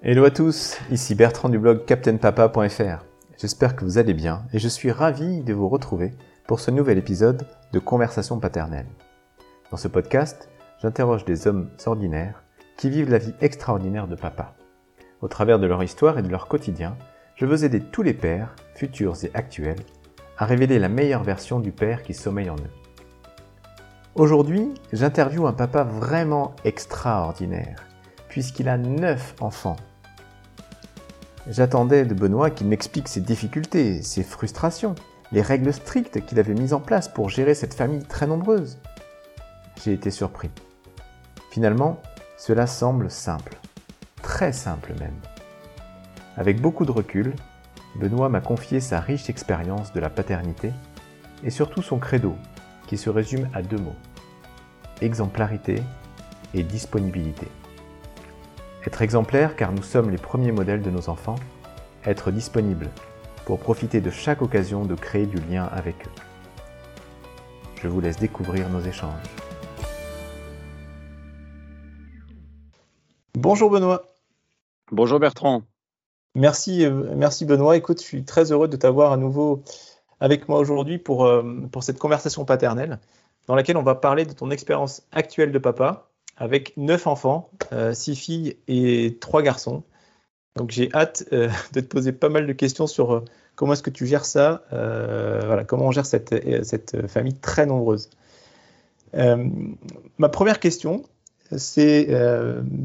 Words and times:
Hello 0.00 0.24
à 0.24 0.30
tous, 0.30 0.78
ici 0.92 1.16
Bertrand 1.16 1.48
du 1.48 1.58
blog 1.58 1.84
captainpapa.fr. 1.84 3.04
J'espère 3.36 3.74
que 3.74 3.84
vous 3.84 3.98
allez 3.98 4.14
bien 4.14 4.44
et 4.52 4.60
je 4.60 4.68
suis 4.68 4.92
ravi 4.92 5.42
de 5.42 5.52
vous 5.52 5.68
retrouver 5.68 6.12
pour 6.46 6.60
ce 6.60 6.70
nouvel 6.70 6.98
épisode 6.98 7.48
de 7.72 7.80
Conversation 7.80 8.38
paternelle. 8.38 8.86
Dans 9.72 9.76
ce 9.76 9.88
podcast, 9.88 10.50
j'interroge 10.80 11.24
des 11.24 11.48
hommes 11.48 11.70
ordinaires 11.84 12.44
qui 12.76 12.90
vivent 12.90 13.10
la 13.10 13.18
vie 13.18 13.34
extraordinaire 13.40 14.06
de 14.06 14.14
papa. 14.14 14.54
Au 15.20 15.26
travers 15.26 15.58
de 15.58 15.66
leur 15.66 15.82
histoire 15.82 16.16
et 16.16 16.22
de 16.22 16.28
leur 16.28 16.46
quotidien, 16.46 16.96
je 17.34 17.46
veux 17.46 17.64
aider 17.64 17.80
tous 17.80 18.02
les 18.02 18.14
pères, 18.14 18.54
futurs 18.76 19.24
et 19.24 19.32
actuels, 19.34 19.82
à 20.38 20.44
révéler 20.46 20.78
la 20.78 20.88
meilleure 20.88 21.24
version 21.24 21.58
du 21.58 21.72
père 21.72 22.04
qui 22.04 22.14
sommeille 22.14 22.50
en 22.50 22.56
eux. 22.56 22.70
Aujourd'hui, 24.14 24.74
j'interviewe 24.92 25.48
un 25.48 25.52
papa 25.52 25.82
vraiment 25.82 26.54
extraordinaire, 26.64 27.84
puisqu'il 28.28 28.68
a 28.68 28.78
neuf 28.78 29.34
enfants 29.40 29.76
J'attendais 31.48 32.04
de 32.04 32.12
Benoît 32.12 32.50
qu'il 32.50 32.66
m'explique 32.66 33.08
ses 33.08 33.22
difficultés, 33.22 34.02
ses 34.02 34.22
frustrations, 34.22 34.94
les 35.32 35.40
règles 35.40 35.72
strictes 35.72 36.24
qu'il 36.26 36.38
avait 36.38 36.52
mises 36.52 36.74
en 36.74 36.80
place 36.80 37.08
pour 37.08 37.30
gérer 37.30 37.54
cette 37.54 37.72
famille 37.72 38.04
très 38.04 38.26
nombreuse. 38.26 38.76
J'ai 39.82 39.94
été 39.94 40.10
surpris. 40.10 40.50
Finalement, 41.50 42.02
cela 42.36 42.66
semble 42.66 43.10
simple, 43.10 43.56
très 44.20 44.52
simple 44.52 44.92
même. 45.00 45.16
Avec 46.36 46.60
beaucoup 46.60 46.84
de 46.84 46.90
recul, 46.90 47.34
Benoît 47.96 48.28
m'a 48.28 48.42
confié 48.42 48.80
sa 48.80 49.00
riche 49.00 49.30
expérience 49.30 49.94
de 49.94 50.00
la 50.00 50.10
paternité 50.10 50.72
et 51.42 51.50
surtout 51.50 51.80
son 51.80 51.98
credo, 51.98 52.36
qui 52.86 52.98
se 52.98 53.08
résume 53.08 53.48
à 53.54 53.62
deux 53.62 53.78
mots. 53.78 53.96
Exemplarité 55.00 55.82
et 56.52 56.62
disponibilité. 56.62 57.48
Être 58.88 59.02
exemplaire 59.02 59.54
car 59.54 59.70
nous 59.70 59.82
sommes 59.82 60.08
les 60.08 60.16
premiers 60.16 60.50
modèles 60.50 60.80
de 60.80 60.88
nos 60.88 61.10
enfants. 61.10 61.34
Être 62.06 62.30
disponible 62.30 62.88
pour 63.44 63.58
profiter 63.58 64.00
de 64.00 64.08
chaque 64.08 64.40
occasion 64.40 64.86
de 64.86 64.94
créer 64.94 65.26
du 65.26 65.36
lien 65.42 65.64
avec 65.64 66.06
eux. 66.06 66.10
Je 67.82 67.86
vous 67.86 68.00
laisse 68.00 68.16
découvrir 68.16 68.70
nos 68.70 68.80
échanges. 68.80 69.12
Bonjour 73.34 73.68
Benoît. 73.68 74.06
Bonjour 74.90 75.20
Bertrand. 75.20 75.64
Merci, 76.34 76.86
euh, 76.86 77.12
merci 77.14 77.44
Benoît. 77.44 77.76
Écoute, 77.76 78.00
je 78.00 78.06
suis 78.06 78.24
très 78.24 78.52
heureux 78.52 78.68
de 78.68 78.76
t'avoir 78.78 79.12
à 79.12 79.18
nouveau 79.18 79.62
avec 80.18 80.48
moi 80.48 80.58
aujourd'hui 80.60 80.96
pour, 80.96 81.26
euh, 81.26 81.42
pour 81.70 81.82
cette 81.82 81.98
conversation 81.98 82.46
paternelle 82.46 83.00
dans 83.48 83.54
laquelle 83.54 83.76
on 83.76 83.82
va 83.82 83.96
parler 83.96 84.24
de 84.24 84.32
ton 84.32 84.50
expérience 84.50 85.02
actuelle 85.12 85.52
de 85.52 85.58
papa, 85.58 86.07
avec 86.38 86.76
neuf 86.76 87.06
enfants, 87.06 87.50
euh, 87.72 87.92
six 87.92 88.16
filles 88.16 88.56
et 88.68 89.18
trois 89.20 89.42
garçons. 89.42 89.82
Donc 90.56 90.70
j'ai 90.70 90.92
hâte 90.94 91.24
euh, 91.32 91.50
de 91.72 91.80
te 91.80 91.86
poser 91.86 92.12
pas 92.12 92.28
mal 92.28 92.46
de 92.46 92.52
questions 92.52 92.86
sur 92.86 93.12
euh, 93.12 93.24
comment 93.56 93.72
est-ce 93.72 93.82
que 93.82 93.90
tu 93.90 94.06
gères 94.06 94.24
ça, 94.24 94.62
voilà, 94.70 95.64
comment 95.64 95.86
on 95.86 95.90
gère 95.90 96.06
cette, 96.06 96.32
cette 96.64 97.08
famille 97.08 97.34
très 97.34 97.66
nombreuse. 97.66 98.08
ma 99.12 100.28
première 100.28 100.60
question, 100.60 101.02
c'est, 101.56 102.06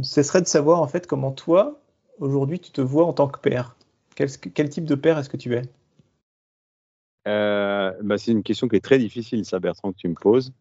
ce 0.01 0.23
serait 0.23 0.41
de 0.41 0.47
savoir 0.47 0.81
en 0.81 0.87
fait 0.87 1.05
comment 1.05 1.31
toi, 1.31 1.79
aujourd'hui, 2.17 2.59
tu 2.59 2.71
te 2.71 2.81
vois 2.81 3.05
en 3.05 3.13
tant 3.13 3.27
que 3.27 3.39
père. 3.39 3.75
Quel, 4.15 4.69
type 4.69 4.85
de 4.85 4.95
père 4.95 5.19
est-ce 5.19 5.29
que 5.29 5.37
tu 5.37 5.53
es? 5.53 5.61
Bah, 7.25 8.17
C'est 8.17 8.31
une 8.31 8.41
question 8.41 8.67
qui 8.67 8.75
est 8.75 8.83
très 8.83 8.97
difficile, 8.97 9.45
ça, 9.45 9.59
Bertrand, 9.59 9.91
que 9.91 9.97
tu 9.97 10.07
me 10.07 10.15
poses. 10.15 10.53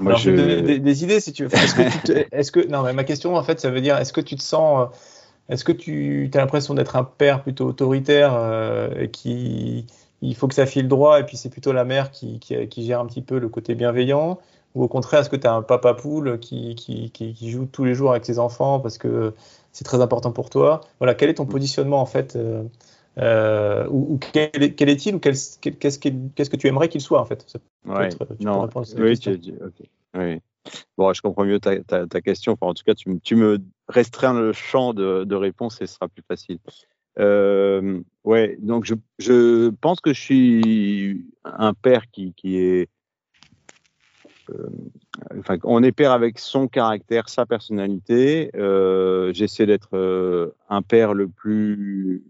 Moi, 0.00 0.14
je... 0.16 0.30
des, 0.30 1.04
idées 1.04 1.20
si 1.20 1.32
tu 1.32 1.44
veux. 1.44 1.50
Est-ce 2.32 2.50
que, 2.50 2.66
non, 2.66 2.82
mais 2.82 2.92
ma 2.92 3.04
question 3.04 3.36
en 3.36 3.42
fait, 3.42 3.60
ça 3.60 3.70
veut 3.70 3.80
dire, 3.80 3.96
est-ce 3.98 4.12
que 4.12 4.20
tu 4.20 4.36
te 4.36 4.42
sens, 4.42 4.88
euh, 4.88 5.52
est-ce 5.52 5.64
que 5.64 5.72
tu 5.72 6.30
as 6.34 6.38
l'impression 6.38 6.74
d'être 6.74 6.96
un 6.96 7.04
père 7.04 7.42
plutôt 7.42 7.66
autoritaire 7.66 8.34
euh, 8.34 8.90
et 8.98 9.10
qui, 9.10 9.86
il 10.22 10.34
faut 10.34 10.48
que 10.48 10.54
ça 10.54 10.66
file 10.66 10.88
droit 10.88 11.20
et 11.20 11.24
puis 11.24 11.36
c'est 11.36 11.50
plutôt 11.50 11.72
la 11.72 11.84
mère 11.84 12.10
qui, 12.10 12.40
qui, 12.40 12.86
gère 12.86 13.00
un 13.00 13.06
petit 13.06 13.22
peu 13.22 13.38
le 13.38 13.48
côté 13.48 13.74
bienveillant? 13.74 14.38
Ou 14.74 14.82
au 14.82 14.88
contraire, 14.88 15.20
est-ce 15.20 15.30
que 15.30 15.36
tu 15.36 15.46
as 15.46 15.52
un 15.52 15.62
papa 15.62 15.94
poule 15.94 16.40
qui, 16.40 16.74
qui, 16.74 17.10
qui, 17.10 17.50
joue 17.50 17.66
tous 17.70 17.84
les 17.84 17.94
jours 17.94 18.10
avec 18.10 18.24
ses 18.24 18.40
enfants 18.40 18.80
parce 18.80 18.98
que 18.98 19.32
c'est 19.70 19.84
très 19.84 20.00
important 20.00 20.32
pour 20.32 20.50
toi? 20.50 20.80
Voilà, 20.98 21.14
quel 21.14 21.30
est 21.30 21.34
ton 21.34 21.46
positionnement 21.46 22.00
en 22.00 22.06
fait 22.06 22.34
euh, 22.34 22.64
ou, 23.16 24.18
quel, 24.32 24.88
est-il 24.88 25.14
ou 25.14 25.20
qu'est-ce 25.20 25.98
que 25.98 26.56
tu 26.56 26.66
aimerais 26.66 26.88
qu'il 26.88 27.00
soit 27.00 27.20
en 27.20 27.24
fait? 27.24 27.46
Ouais, 27.86 28.08
non, 28.40 28.68
oui, 28.96 29.18
tu, 29.18 29.38
oui. 30.14 30.40
Bon, 30.96 31.12
je 31.12 31.20
comprends 31.20 31.44
mieux 31.44 31.60
ta, 31.60 31.78
ta, 31.82 32.20
question. 32.20 32.52
Enfin, 32.52 32.68
en 32.68 32.74
tout 32.74 32.84
cas, 32.84 32.94
tu, 32.94 33.20
tu, 33.20 33.36
me 33.36 33.58
restreins 33.88 34.38
le 34.38 34.52
champ 34.52 34.94
de, 34.94 35.24
de, 35.24 35.34
réponse 35.34 35.80
et 35.80 35.86
ce 35.86 35.94
sera 35.94 36.08
plus 36.08 36.22
facile. 36.26 36.58
Euh, 37.18 38.00
ouais, 38.24 38.56
donc 38.60 38.84
je, 38.84 38.94
je, 39.18 39.68
pense 39.68 40.00
que 40.00 40.12
je 40.12 40.20
suis 40.20 41.26
un 41.44 41.74
père 41.74 42.10
qui, 42.10 42.32
qui 42.34 42.58
est. 42.58 42.88
Euh, 44.50 44.68
enfin, 45.38 45.58
on 45.64 45.82
est 45.82 45.92
père 45.92 46.12
avec 46.12 46.38
son 46.38 46.66
caractère, 46.66 47.28
sa 47.28 47.46
personnalité. 47.46 48.50
Euh, 48.56 49.32
J'essaie 49.32 49.66
d'être 49.66 49.96
euh, 49.96 50.50
un 50.68 50.82
père 50.82 51.14
le 51.14 51.28
plus 51.28 52.24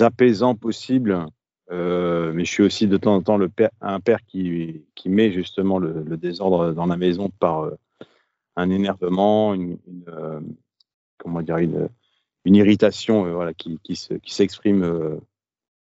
apaisant 0.00 0.54
possible 0.54 1.26
euh, 1.72 2.32
mais 2.32 2.44
je 2.44 2.50
suis 2.50 2.62
aussi 2.64 2.88
de 2.88 2.96
temps 2.96 3.14
en 3.14 3.22
temps 3.22 3.36
le 3.36 3.48
père, 3.48 3.70
un 3.80 4.00
père 4.00 4.24
qui, 4.26 4.82
qui 4.96 5.08
met 5.08 5.30
justement 5.30 5.78
le, 5.78 6.02
le, 6.02 6.16
désordre 6.16 6.72
dans 6.72 6.86
la 6.86 6.96
maison 6.96 7.30
par 7.38 7.60
euh, 7.60 7.78
un 8.56 8.70
énervement, 8.70 9.54
une, 9.54 9.78
une 9.86 10.04
euh, 10.08 10.40
comment 11.18 11.42
dire, 11.42 11.58
une, 11.58 11.88
une 12.44 12.56
irritation, 12.56 13.32
voilà, 13.32 13.54
qui, 13.54 13.78
qui 13.84 13.94
s'exprime 13.94 14.82
euh, 14.82 15.16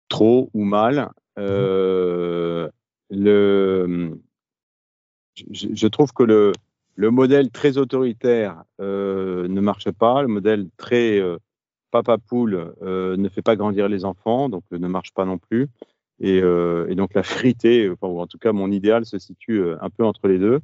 trop 0.09 0.49
ou 0.53 0.65
mal. 0.65 1.11
le, 1.37 2.69
je, 5.51 5.67
je, 5.73 5.87
trouve 5.87 6.11
que 6.11 6.23
le, 6.23 6.51
le 6.95 7.09
modèle 7.09 7.51
très 7.51 7.77
autoritaire 7.77 8.63
ne 8.79 9.61
marche 9.61 9.89
pas, 9.91 10.21
le 10.23 10.27
modèle 10.27 10.67
très 10.75 11.21
papa 11.91 12.17
poule 12.17 12.73
euh, 12.81 13.17
ne 13.17 13.29
fait 13.29 13.41
pas 13.41 13.55
grandir 13.55 13.89
les 13.89 14.05
enfants, 14.05 14.49
donc 14.49 14.63
euh, 14.71 14.77
ne 14.77 14.87
marche 14.87 15.13
pas 15.13 15.25
non 15.25 15.37
plus. 15.37 15.67
Et, 16.19 16.41
euh, 16.41 16.87
et 16.89 16.95
donc 16.95 17.13
la 17.13 17.21
vérité, 17.21 17.89
enfin, 17.89 18.07
ou 18.07 18.19
en 18.19 18.27
tout 18.27 18.37
cas 18.37 18.51
mon 18.51 18.71
idéal, 18.71 19.05
se 19.05 19.19
situe 19.19 19.63
un 19.81 19.89
peu 19.89 20.03
entre 20.03 20.27
les 20.27 20.39
deux. 20.39 20.59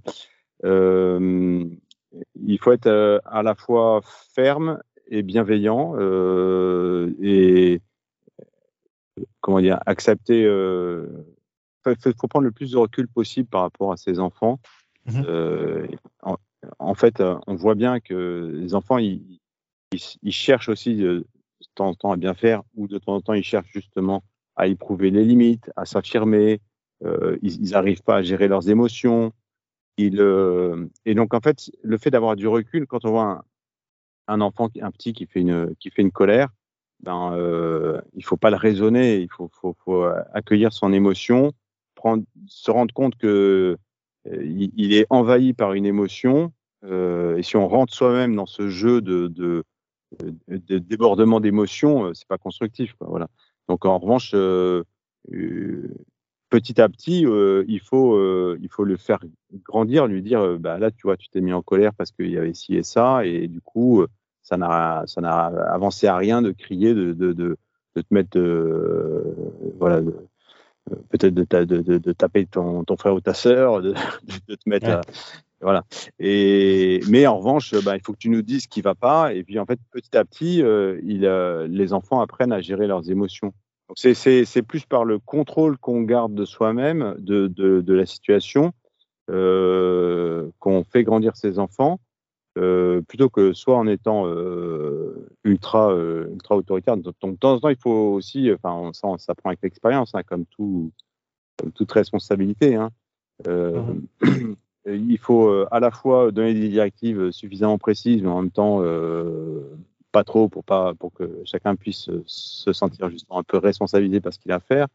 il 0.64 2.60
faut 2.60 2.72
être 2.72 3.22
à 3.26 3.44
la 3.44 3.56
fois 3.56 4.02
ferme 4.34 4.82
et 5.08 5.22
bienveillant 5.22 5.96
et 7.22 7.82
comment 9.42 9.62
dire 9.62 9.80
accepter. 9.86 10.42
Il 10.42 11.96
faut, 12.18 12.28
prendre 12.28 12.46
le 12.46 12.52
plus 12.52 12.72
de 12.72 12.78
recul 12.78 13.08
possible 13.08 13.48
par 13.48 13.62
rapport 13.62 13.92
à 13.92 13.98
ses 13.98 14.20
enfants. 14.20 14.60
Mmh 15.06 15.22
en, 16.24 16.38
en, 16.80 16.96
fait, 16.96 17.22
on 17.46 17.54
voit 17.54 17.76
bien 17.76 18.00
que 18.00 18.52
les 18.56 18.74
enfants, 18.74 18.98
ils, 18.98 19.40
ils, 20.22 20.32
cherchent 20.32 20.70
aussi 20.70 20.96
de, 20.96 21.26
temps 21.76 21.90
en 21.90 21.94
temps 21.94 22.12
à 22.12 22.18
bien 22.18 22.34
faire 22.34 22.62
ou 22.76 22.88
de 22.88 22.98
temps 22.98 23.16
en 23.16 23.22
temps 23.22 23.34
ils 23.34 23.44
cherchent 23.44 23.72
justement 23.74 24.24
à 24.56 24.68
éprouver 24.68 25.12
les 25.12 25.24
limites, 25.24 25.70
à 25.76 25.86
s'affirmer. 25.86 26.62
Euh, 27.04 27.38
ils 27.42 27.72
n'arrivent 27.72 28.04
pas 28.04 28.18
à 28.18 28.22
gérer 28.24 28.48
leurs 28.48 28.70
émotions. 28.70 29.34
Ils, 29.98 30.22
euh, 30.22 30.86
et 31.06 31.14
donc 31.14 31.34
en 31.34 31.42
fait, 31.42 31.72
le 31.84 31.98
fait 31.98 32.10
d'avoir 32.10 32.36
du 32.36 32.48
recul, 32.48 32.88
quand 32.88 33.04
on 33.06 33.12
voit 33.12 33.46
un, 34.28 34.42
enfant, 34.42 34.70
un 34.82 34.92
petit 34.92 35.14
qui 35.14 35.26
fait 35.26 35.42
une, 35.42 35.76
qui 35.80 35.90
fait 35.90 36.02
une 36.02 36.12
colère, 36.12 36.50
ben, 37.02 37.34
euh, 37.34 38.00
il 38.14 38.24
faut 38.24 38.38
pas 38.38 38.50
le 38.50 38.56
raisonner, 38.56 39.18
il 39.18 39.30
faut, 39.30 39.50
faut, 39.84 40.06
accueillir 40.34 40.72
son 40.72 40.94
émotion, 40.94 41.52
prendre, 41.96 42.24
se 42.48 42.72
rendre 42.72 42.94
compte 42.94 43.16
que 43.16 43.78
euh, 44.28 44.72
il, 44.76 44.94
est 44.94 45.08
envahi 45.10 45.54
par 45.54 45.74
une 45.74 45.86
émotion. 45.86 46.52
Euh, 46.84 47.38
et 47.38 47.44
si 47.44 47.58
on 47.58 47.68
rentre 47.68 47.94
soi-même 47.94 48.36
dans 48.36 48.46
ce 48.46 48.70
jeu 48.70 49.02
de, 49.02 49.64
de 50.48 50.78
débordement 50.78 51.40
d'émotions, 51.40 52.06
euh, 52.06 52.14
c'est 52.14 52.28
pas 52.28 52.38
constructif. 52.38 52.94
Quoi, 52.94 53.08
voilà. 53.10 53.28
Donc 53.68 53.86
en 53.86 53.98
revanche, 53.98 54.32
euh, 54.34 54.84
euh, 55.34 55.90
petit 56.50 56.80
à 56.80 56.90
petit, 56.90 57.22
il 57.22 57.80
faut 57.80 58.56
il 58.56 58.70
faut 58.70 58.84
le 58.84 58.98
faire 58.98 59.20
grandir, 59.64 60.08
lui 60.08 60.22
dire 60.22 60.60
bah 60.60 60.78
là 60.78 60.92
tu 60.92 61.02
vois 61.04 61.18
tu 61.18 61.28
t'es 61.30 61.42
mis 61.42 61.54
en 61.54 61.62
colère 61.62 61.94
parce 61.94 62.12
qu'il 62.12 62.30
y 62.30 62.38
avait 62.38 62.54
ci 62.54 62.76
et 62.76 62.84
ça 62.84 63.26
et 63.26 63.48
du 63.48 63.62
coup 63.62 64.06
ça 64.44 64.56
n'a 64.56 65.04
ça 65.08 65.22
n'a 65.22 65.46
avancé 65.46 66.08
à 66.08 66.16
rien 66.16 66.42
de 66.42 66.52
crier, 66.52 66.94
de 66.94 67.14
de, 67.14 67.34
de, 67.34 67.58
de 67.96 68.02
te 68.02 68.14
mettre 68.14 68.40
voilà 69.80 70.02
peut-être 71.10 71.34
de, 71.34 71.66
de, 71.66 71.98
de, 71.98 72.12
taper 72.14 72.46
ton, 72.46 72.84
ton 72.84 72.96
frère 72.96 73.16
ou 73.16 73.22
ta 73.22 73.34
sœur, 73.34 73.82
de, 73.82 73.94
te 73.94 74.70
mettre 74.70 74.88
à, 74.88 75.02
voilà. 75.62 75.84
Et, 76.20 77.00
mais 77.10 77.28
en 77.28 77.38
revanche, 77.38 77.74
bah, 77.84 77.96
il 77.96 78.02
faut 78.04 78.14
que 78.14 78.18
tu 78.18 78.30
nous 78.30 78.42
dises 78.42 78.64
ce 78.64 78.68
qui 78.68 78.82
va 78.82 78.96
pas. 78.96 79.34
Et 79.34 79.44
puis, 79.44 79.60
en 79.60 79.66
fait, 79.66 79.80
petit 79.92 80.16
à 80.18 80.26
petit, 80.26 80.62
euh, 80.62 81.00
il, 81.04 81.26
euh, 81.26 81.68
les 81.68 81.94
enfants 81.94 82.22
apprennent 82.22 82.52
à 82.52 82.62
gérer 82.62 82.88
leurs 82.88 83.10
émotions. 83.10 83.54
C'est 83.96 84.64
plus 84.64 84.86
par 84.86 85.06
le 85.06 85.20
contrôle 85.20 85.78
qu'on 85.78 86.02
garde 86.02 86.34
de 86.34 86.44
soi-même, 86.44 87.16
de, 87.20 87.48
de, 87.48 87.82
de, 87.82 87.94
la 87.94 88.06
situation, 88.06 88.74
euh, 89.30 90.50
qu'on 90.60 90.84
fait 90.84 91.04
grandir 91.04 91.36
ses 91.36 91.60
enfants. 91.60 92.00
plutôt 92.56 93.30
que 93.30 93.54
soit 93.54 93.78
en 93.78 93.86
étant 93.86 94.26
ultra, 95.44 95.94
ultra 95.94 96.56
autoritaire. 96.56 96.98
Donc, 96.98 97.14
de 97.32 97.38
temps 97.38 97.54
en 97.54 97.60
temps, 97.60 97.70
il 97.70 97.78
faut 97.78 98.14
aussi, 98.14 98.52
enfin, 98.52 98.92
ça, 98.94 99.10
ça 99.18 99.36
prend 99.36 99.50
avec 99.52 99.62
l'expérience, 99.62 100.16
hein, 100.16 100.24
comme, 100.24 100.46
tout, 100.46 100.92
comme 101.58 101.72
toute 101.72 101.92
responsabilité. 101.92 102.76
Hein. 102.76 102.90
Mhm. 103.46 104.56
il 104.88 105.18
faut 105.18 105.66
à 105.72 105.80
la 105.80 105.92
fois 105.92 106.32
donner 106.32 106.54
des 106.54 106.70
directives 106.70 107.32
suffisamment 107.32 107.78
précises, 107.78 108.22
mais 108.22 108.30
en 108.30 108.42
même 108.42 108.52
temps 108.52 108.82
pas 110.12 110.24
trop 110.24 110.48
pour 110.48 110.64
pas 110.64 110.94
pour 110.94 111.12
que 111.14 111.42
chacun 111.44 111.76
puisse 111.76 112.10
se 112.26 112.74
sentir 112.74 113.10
justement 113.10 113.40
un 113.40 113.44
peu 113.44 113.58
responsabilisé 113.58 114.22
parce 114.22 114.38
qu'il 114.38 114.52
a 114.52 114.56
à 114.56 114.60
faire. 114.60 114.88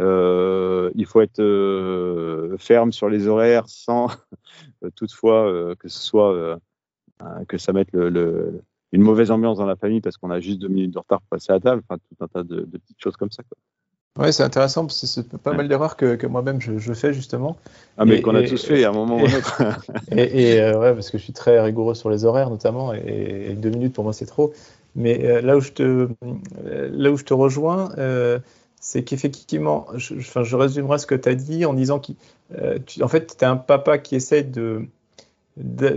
Euh, 0.00 0.90
il 0.94 1.04
faut 1.04 1.20
être 1.20 1.40
euh, 1.40 2.56
ferme 2.58 2.92
sur 2.92 3.08
les 3.08 3.26
horaires 3.26 3.68
sans 3.68 4.08
toutefois 4.94 5.74
que 5.76 5.88
ce 5.88 5.98
soit 5.98 6.58
que 7.48 7.58
ça 7.58 7.72
mette 7.72 7.92
une 8.92 9.02
mauvaise 9.02 9.30
ambiance 9.30 9.58
dans 9.58 9.66
la 9.66 9.76
famille 9.76 10.00
parce 10.00 10.16
qu'on 10.16 10.30
a 10.30 10.40
juste 10.40 10.58
deux 10.58 10.68
minutes 10.68 10.92
de 10.92 10.98
retard 10.98 11.20
pour 11.22 11.28
passer 11.30 11.52
à 11.52 11.60
table. 11.60 11.82
Enfin, 11.88 11.98
tout 11.98 12.24
un 12.24 12.28
tas 12.28 12.42
de, 12.44 12.60
petites 12.60 13.02
choses 13.02 13.16
comme 13.16 13.30
ça. 13.30 13.42
Oui, 14.18 14.30
c'est 14.30 14.42
intéressant 14.42 14.84
parce 14.84 15.00
que 15.00 15.06
c'est 15.06 15.38
pas 15.38 15.54
mal 15.54 15.68
d'erreurs 15.68 15.96
que, 15.96 16.16
que 16.16 16.26
moi-même 16.26 16.60
je, 16.60 16.92
fais 16.92 17.14
justement. 17.14 17.56
Ah, 17.96 18.04
mais 18.04 18.20
qu'on 18.20 18.34
a 18.34 18.42
tous 18.42 18.62
fait 18.62 18.84
à 18.84 18.90
un 18.90 18.92
moment 18.92 19.16
ou 19.16 19.24
à 19.24 19.30
un 19.30 19.38
autre. 19.38 19.62
et, 20.12 20.60
euh, 20.60 20.78
ouais, 20.78 20.92
parce 20.92 21.10
que 21.10 21.16
je 21.16 21.22
suis 21.22 21.32
très 21.32 21.58
rigoureux 21.60 21.94
sur 21.94 22.10
les 22.10 22.26
horaires 22.26 22.50
notamment, 22.50 22.92
et, 22.92 23.54
deux 23.56 23.70
minutes 23.70 23.94
pour 23.94 24.04
moi 24.04 24.12
c'est 24.12 24.26
trop. 24.26 24.52
Mais 24.94 25.24
euh, 25.24 25.40
là, 25.40 25.56
où 25.56 25.60
je 25.60 25.72
te, 25.72 26.08
là 26.62 27.10
où 27.10 27.16
je 27.16 27.24
te 27.24 27.32
rejoins, 27.32 27.92
euh, 27.96 28.38
c'est 28.80 29.02
qu'effectivement, 29.02 29.86
je, 29.94 30.18
je, 30.18 30.42
je, 30.42 30.56
résumerai 30.56 30.98
ce 30.98 31.06
que 31.06 31.14
tu 31.14 31.30
as 31.30 31.34
dit 31.34 31.64
en 31.64 31.72
disant 31.72 31.98
qu'en 31.98 33.08
fait, 33.08 33.36
tu 33.38 33.44
es 33.44 33.46
un 33.46 33.56
papa 33.56 33.96
qui 33.96 34.14
essaie 34.14 34.42
de. 34.42 34.84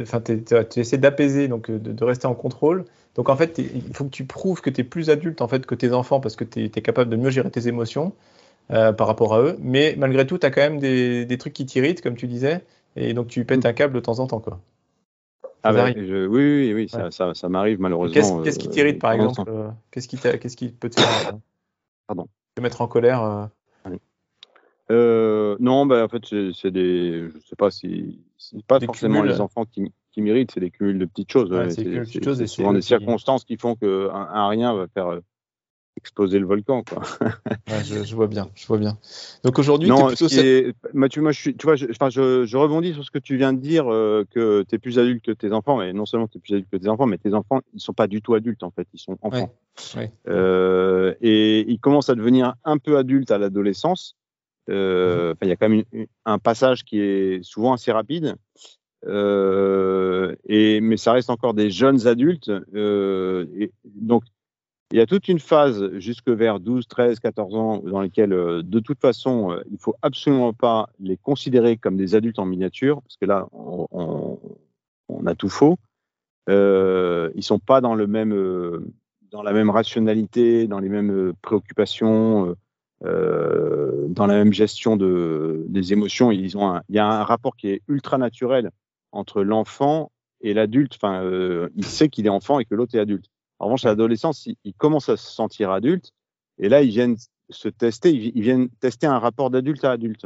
Enfin, 0.02 0.22
tu 0.22 0.80
essaies 0.80 0.98
d'apaiser, 0.98 1.50
donc 1.50 1.70
de, 1.70 1.92
de, 1.92 2.04
rester 2.06 2.28
en 2.28 2.36
contrôle. 2.36 2.86
Donc 3.16 3.30
en 3.30 3.36
fait, 3.36 3.58
il 3.58 3.94
faut 3.94 4.04
que 4.06 4.10
tu 4.10 4.26
prouves 4.26 4.62
que 4.62 4.70
tu 4.70 4.82
es 4.82 4.84
plus 4.84 5.10
adulte 5.10 5.42
en 5.42 5.48
fait 5.48 5.66
que 5.66 5.76
tes 5.76 5.94
enfants 5.94 6.20
parce 6.20 6.36
que 6.36 6.44
tu 6.44 6.66
es, 6.66 6.70
capable 6.70 7.10
de 7.10 7.16
mieux 7.16 7.30
gérer 7.30 7.50
tes 7.50 7.68
émotions 7.68 8.14
euh, 8.72 8.92
par 8.92 9.08
rapport 9.08 9.34
à 9.34 9.42
eux. 9.42 9.58
Mais 9.60 9.96
malgré 9.98 10.28
tout, 10.28 10.38
tu 10.38 10.46
as 10.46 10.52
quand 10.52 10.62
même 10.62 10.80
des, 10.80 11.26
des 11.26 11.38
trucs 11.38 11.54
qui 11.54 11.66
t'irritent, 11.66 12.02
comme 12.02 12.16
tu 12.16 12.28
disais, 12.28 12.64
et 12.98 13.14
donc 13.14 13.28
tu 13.28 13.46
pètes 13.46 13.64
mm. 13.64 13.68
un 13.68 13.74
câble 13.74 13.94
de 13.94 14.02
temps 14.02 14.20
en 14.20 14.28
temps. 14.28 14.42
Quoi. 14.42 14.60
Ah 15.64 15.74
bah, 15.74 15.88
oui, 15.96 16.26
oui, 16.28 16.74
oui, 16.74 16.90
ça, 16.90 17.10
ça, 17.10 17.34
ça 17.34 17.50
m'arrive 17.50 17.80
malheureusement. 17.80 18.44
Qu'est-ce 18.44 18.60
qui 18.60 18.70
t'irrite 18.70 19.00
par 19.00 19.12
euh, 19.12 19.16
exemple 19.16 19.50
euh, 19.50 19.70
Qu'est-ce 19.92 20.08
qui, 20.08 20.18
qu'est-ce 20.18 20.58
qui, 20.58 20.70
peut 20.70 20.90
te 20.90 21.00
faire 21.00 21.34
Pardon. 22.08 22.28
te 22.54 22.62
mettre 22.62 22.82
en 22.82 22.88
colère 22.88 23.50
Non, 24.90 25.86
bah, 25.86 26.04
en 26.04 26.08
fait, 26.08 26.54
c'est 26.54 26.72
des. 26.72 27.30
Je 27.34 27.48
sais 27.48 27.56
pas 27.56 27.72
si. 27.72 28.20
C'est 28.38 28.64
pas 28.66 28.80
forcément 28.80 29.24
les 29.24 29.42
enfants 29.42 29.66
qui, 29.66 29.92
qui 30.16 30.22
méritent, 30.22 30.52
c'est 30.52 30.62
des 30.62 30.72
cumuls 30.72 30.98
de 30.98 31.06
petites 31.06 31.32
choses. 31.32 31.52
c'est 31.70 32.48
souvent 32.48 32.74
des 32.74 32.82
circonstances 32.82 33.44
qui 33.44 33.58
font 33.58 33.76
qu'un 33.76 34.10
un 34.10 34.48
rien 34.48 34.74
va 34.74 34.88
faire 34.88 35.08
euh, 35.08 35.20
exploser 35.98 36.40
le 36.40 36.46
volcan. 36.46 36.84
Quoi. 36.84 37.02
je, 37.84 38.16
vois 38.16 38.28
bien, 38.28 38.50
je 38.56 38.66
vois 38.66 38.78
bien. 38.78 38.98
Donc 39.44 39.60
aujourd'hui, 39.60 39.90
plutôt 39.90 40.28
Mathieu, 40.94 41.22
moi, 41.22 41.34
je 41.34 41.40
suis, 41.42 41.56
tu 41.56 41.66
vois, 41.66 41.76
je, 41.76 41.88
je, 41.88 42.46
je, 42.46 42.58
rebondis 42.58 42.94
sur 42.94 43.04
ce 43.04 43.12
que 43.12 43.20
tu 43.20 43.36
viens 43.36 43.52
de 43.52 43.60
dire, 43.60 43.92
euh, 43.92 44.24
que 44.32 44.64
tu 44.68 44.76
es 44.76 44.78
plus 44.78 45.00
adulte 45.00 45.26
que 45.26 45.32
tes 45.32 45.52
enfants, 45.52 45.82
et 45.82 45.92
non 45.92 46.06
seulement 46.06 46.28
tu 46.28 46.38
es 46.38 46.42
plus 46.42 46.54
adulte 46.54 46.70
que 46.72 46.78
tes 46.78 46.88
enfants, 46.88 47.08
mais 47.08 47.18
tes 47.18 47.34
enfants, 47.34 47.60
ils 47.74 47.82
sont 47.82 47.94
pas 47.94 48.08
du 48.08 48.22
tout 48.22 48.36
adultes 48.36 48.64
en 48.64 48.72
fait, 48.72 48.88
ils 48.94 49.00
sont 49.00 49.18
enfants. 49.22 49.54
Euh, 50.28 51.14
et 51.20 51.70
ils 51.70 51.80
commencent 51.80 52.10
à 52.10 52.16
devenir 52.16 52.56
un 52.64 52.78
peu 52.78 52.98
adultes 52.98 53.32
à 53.32 53.38
l'adolescence. 53.38 54.16
Mhm. 54.68 55.36
Il 55.42 55.48
y 55.48 55.52
a 55.52 55.56
quand 55.56 55.70
même 55.70 55.84
un 56.26 56.40
passage 56.40 56.84
qui 56.84 57.00
est 57.00 57.44
souvent 57.44 57.74
assez 57.74 57.92
rapide. 57.92 58.36
Euh, 59.08 60.36
et, 60.46 60.82
mais 60.82 60.98
ça 60.98 61.14
reste 61.14 61.30
encore 61.30 61.54
des 61.54 61.70
jeunes 61.70 62.08
adultes. 62.08 62.52
Euh, 62.74 63.46
et 63.58 63.72
donc, 63.86 64.24
il 64.92 64.98
y 64.98 65.02
a 65.02 65.06
toute 65.06 65.28
une 65.28 65.40
phase 65.40 65.92
jusque 65.98 66.30
vers 66.30 66.60
12, 66.60 66.88
13, 66.88 67.20
14 67.20 67.56
ans 67.56 67.78
dans 67.80 68.02
lesquelles, 68.02 68.34
euh, 68.34 68.62
de 68.64 68.80
toute 68.80 69.00
façon, 69.00 69.52
euh, 69.52 69.64
il 69.72 69.80
faut 69.80 69.96
absolument 70.02 70.54
pas 70.54 70.90
les 71.00 71.18
considérer 71.18 71.78
comme 71.78 71.98
des 71.98 72.16
adultes 72.16 72.40
en 72.40 72.46
miniature, 72.46 73.02
parce 73.02 73.18
que 73.18 73.26
là, 73.26 73.48
on, 73.52 73.88
on, 73.92 74.40
on 75.10 75.26
a 75.26 75.36
tout 75.36 75.50
faux. 75.50 75.78
Euh, 76.50 77.32
ils 77.36 77.44
sont 77.44 77.58
pas 77.58 77.82
dans 77.82 77.96
le 77.96 78.06
même, 78.06 78.32
dans 79.32 79.42
la 79.42 79.54
même 79.54 79.72
rationalité, 79.72 80.68
dans 80.68 80.80
les 80.80 80.90
mêmes 80.90 81.34
préoccupations, 81.42 82.56
dans 83.06 84.28
la 84.28 84.36
même 84.36 84.54
gestion 84.54 84.98
de, 84.98 85.66
des 85.68 85.94
émotions. 85.94 86.32
Ils 86.32 86.58
ont 86.58 86.80
il 86.90 86.96
y 86.96 87.00
a 87.00 87.08
un 87.08 87.24
rapport 87.24 87.56
qui 87.56 87.70
est 87.70 87.82
ultra 87.88 88.18
naturel 88.18 88.72
entre 89.12 89.44
l'enfant 89.44 90.12
et 90.42 90.54
l'adulte. 90.54 90.94
Enfin, 90.96 91.24
euh, 91.24 91.70
il 91.76 91.86
sait 91.86 92.10
qu'il 92.10 92.26
est 92.26 92.30
enfant 92.30 92.60
et 92.60 92.66
que 92.66 92.76
l'autre 92.76 92.96
est 92.96 93.00
adulte. 93.00 93.26
En 93.60 93.66
revanche, 93.66 93.86
à 93.86 93.90
l'adolescence, 93.90 94.48
il, 94.64 94.74
commence 94.74 95.10
à 95.10 95.18
se 95.18 95.32
sentir 95.32 95.72
adulte. 95.72 96.12
Et 96.58 96.70
là, 96.70 96.82
ils 96.82 96.90
viennent 96.90 97.18
se 97.50 97.70
tester, 97.70 98.14
ils, 98.14 98.42
viennent 98.42 98.70
tester 98.80 99.08
un 99.08 99.20
rapport 99.20 99.50
d'adulte 99.50 99.84
à 99.86 99.92
adulte. 99.92 100.26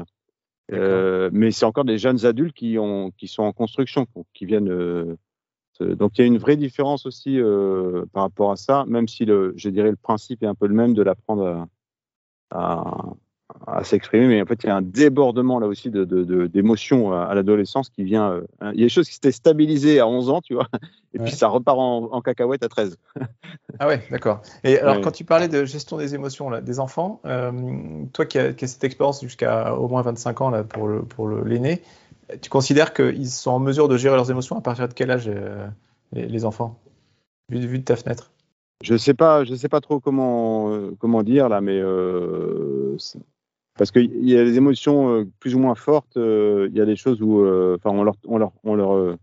Euh, 0.71 1.29
mais 1.33 1.51
c'est 1.51 1.65
encore 1.65 1.85
des 1.85 1.97
jeunes 1.97 2.25
adultes 2.25 2.55
qui, 2.55 2.77
ont, 2.77 3.11
qui 3.17 3.27
sont 3.27 3.43
en 3.43 3.53
construction, 3.53 4.07
qui 4.33 4.45
viennent. 4.45 4.69
Euh, 4.69 5.15
donc 5.79 6.17
il 6.17 6.21
y 6.21 6.23
a 6.25 6.27
une 6.27 6.37
vraie 6.37 6.57
différence 6.57 7.05
aussi 7.05 7.39
par 8.11 8.23
rapport 8.23 8.51
à 8.51 8.57
ça, 8.57 8.83
même 8.85 9.07
si 9.07 9.23
le, 9.23 9.53
je 9.55 9.69
dirais 9.69 9.91
le 9.91 9.95
principe 9.95 10.43
est 10.43 10.47
un 10.47 10.53
peu 10.53 10.67
le 10.67 10.73
même 10.73 10.93
de 10.93 11.01
l'apprendre 11.01 11.69
à, 12.51 12.83
à 13.65 13.83
s'exprimer, 13.83 14.27
mais 14.27 14.41
en 14.41 14.45
fait, 14.45 14.63
il 14.63 14.67
y 14.67 14.69
a 14.69 14.75
un 14.75 14.81
débordement 14.81 15.59
là 15.59 15.67
aussi 15.67 15.89
d'émotions 15.89 17.09
de, 17.09 17.15
de, 17.15 17.19
à, 17.19 17.33
l'adolescence 17.33 17.89
qui 17.89 18.03
vient. 18.03 18.31
Euh, 18.31 18.41
il 18.73 18.79
y 18.79 18.83
a 18.83 18.85
des 18.85 18.89
choses 18.89 19.07
qui 19.07 19.15
s'étaient 19.15 19.31
stabilisées 19.31 19.99
à 19.99 20.07
11 20.07 20.29
ans, 20.29 20.41
tu 20.41 20.53
vois, 20.53 20.67
et 21.13 21.19
puis 21.19 21.31
ça 21.31 21.47
repart 21.47 21.77
en, 21.79 22.21
cacahuète 22.21 22.63
à 22.63 22.69
13. 22.69 22.97
ah 23.79 23.87
ouais, 23.87 24.03
d'accord. 24.11 24.41
Et 24.63 24.79
alors, 24.79 25.01
quand 25.01 25.11
tu 25.11 25.23
parlais 25.23 25.47
de 25.47 25.65
gestion 25.65 25.97
des 25.97 26.15
émotions 26.15 26.49
là, 26.49 26.61
des 26.61 26.79
enfants, 26.79 27.21
euh, 27.25 27.51
toi 28.13 28.25
qui 28.25 28.37
as, 28.37 28.53
cette 28.59 28.83
expérience 28.83 29.21
jusqu'à 29.21 29.75
au 29.75 29.87
moins 29.87 30.01
25 30.01 30.41
ans 30.41 30.49
là, 30.49 30.63
pour 30.63 30.87
l'aîné, 30.87 31.05
pour 31.09 31.27
le, 31.27 31.43
tu 32.41 32.49
considères 32.49 32.93
qu'ils 32.93 33.29
sont 33.29 33.51
en 33.51 33.59
mesure 33.59 33.87
de 33.87 33.97
gérer 33.97 34.15
leurs 34.15 34.29
émotions 34.29 34.57
à 34.57 34.61
partir 34.61 34.87
de 34.87 34.93
quel 34.93 35.09
âge 35.09 35.25
euh, 35.27 35.67
les, 36.13 36.45
enfants, 36.45 36.79
vu, 37.49 37.59
vu 37.65 37.79
de 37.79 37.83
ta 37.83 37.95
fenêtre? 37.95 38.31
Je 38.83 38.95
sais 38.97 39.13
pas, 39.13 39.43
je 39.43 39.55
sais 39.55 39.69
pas 39.69 39.81
trop 39.81 39.99
comment 39.99 40.91
comment 40.99 41.23
dire 41.23 41.49
là, 41.49 41.61
mais 41.61 41.79
euh, 41.79 42.97
parce 43.79 43.91
qu'il 43.91 44.27
y 44.27 44.37
a 44.37 44.43
des 44.43 44.57
émotions 44.57 45.09
euh, 45.09 45.27
plus 45.39 45.55
ou 45.55 45.59
moins 45.59 45.73
fortes. 45.73 46.17
Euh, 46.17 46.67
il 46.69 46.77
y 46.77 46.81
a 46.81 46.85
des 46.85 46.97
choses 46.97 47.21
où, 47.21 47.39
euh, 47.39 47.77
enfin, 47.77 47.97
on 47.97 48.03
leur, 48.03 48.15
on 48.27 48.37
leur, 48.37 48.51
on 48.65 48.75
leur 48.75 49.17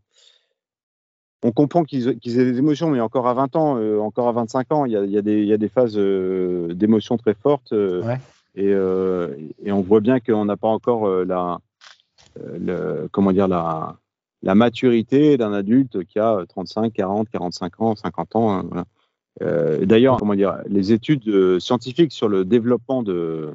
on 1.43 1.53
comprend 1.53 1.85
qu'ils 1.85 2.09
aient 2.09 2.15
des 2.23 2.59
émotions, 2.59 2.89
mais 2.89 3.01
encore 3.01 3.29
à 3.29 3.35
20 3.35 3.55
ans, 3.57 4.01
encore 4.03 4.29
à 4.29 4.33
25 4.33 4.73
ans, 4.73 4.85
il 4.87 4.93
y 4.93 4.97
a, 4.97 5.05
il 5.05 5.11
y 5.11 5.19
a, 5.19 5.23
des, 5.23 5.43
il 5.43 5.47
y 5.47 5.53
a 5.53 5.59
des, 5.59 5.69
phases 5.69 5.97
d'émotions 5.97 7.19
très 7.19 7.35
fortes. 7.35 7.73
Et, 8.57 8.71
et, 8.71 9.73
on 9.73 9.83
voit 9.83 10.01
bien 10.01 10.19
qu'on 10.19 10.47
n'a 10.47 10.57
pas 10.57 10.69
encore 10.69 11.09
la, 11.25 11.59
le, 12.43 13.09
comment 13.13 13.33
dire, 13.33 13.47
la, 13.47 13.97
la 14.43 14.55
maturité 14.55 15.37
d'un 15.37 15.53
adulte 15.53 16.03
qui 16.05 16.19
a 16.19 16.45
35, 16.49 16.95
40, 16.95 17.29
45 17.29 17.81
ans, 17.81 17.95
50 17.95 18.37
ans. 18.37 18.59
Hein, 18.59 18.85
d'ailleurs, 19.41 20.19
comment 20.19 20.35
dire, 20.35 20.59
les 20.67 20.93
études 20.93 21.59
scientifiques 21.59 22.13
sur 22.13 22.29
le 22.29 22.45
développement 22.45 23.03
de, 23.03 23.53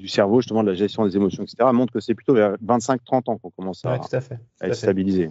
du 0.00 0.08
cerveau, 0.08 0.40
justement, 0.40 0.62
de 0.62 0.70
la 0.70 0.74
gestion 0.74 1.06
des 1.06 1.16
émotions, 1.16 1.44
etc., 1.44 1.68
montre 1.72 1.92
que 1.92 2.00
c'est 2.00 2.14
plutôt 2.14 2.34
vers 2.34 2.56
25-30 2.64 3.30
ans 3.30 3.38
qu'on 3.38 3.50
commence 3.50 3.84
à, 3.84 4.00
être 4.62 4.74
stabilisé. 4.74 5.30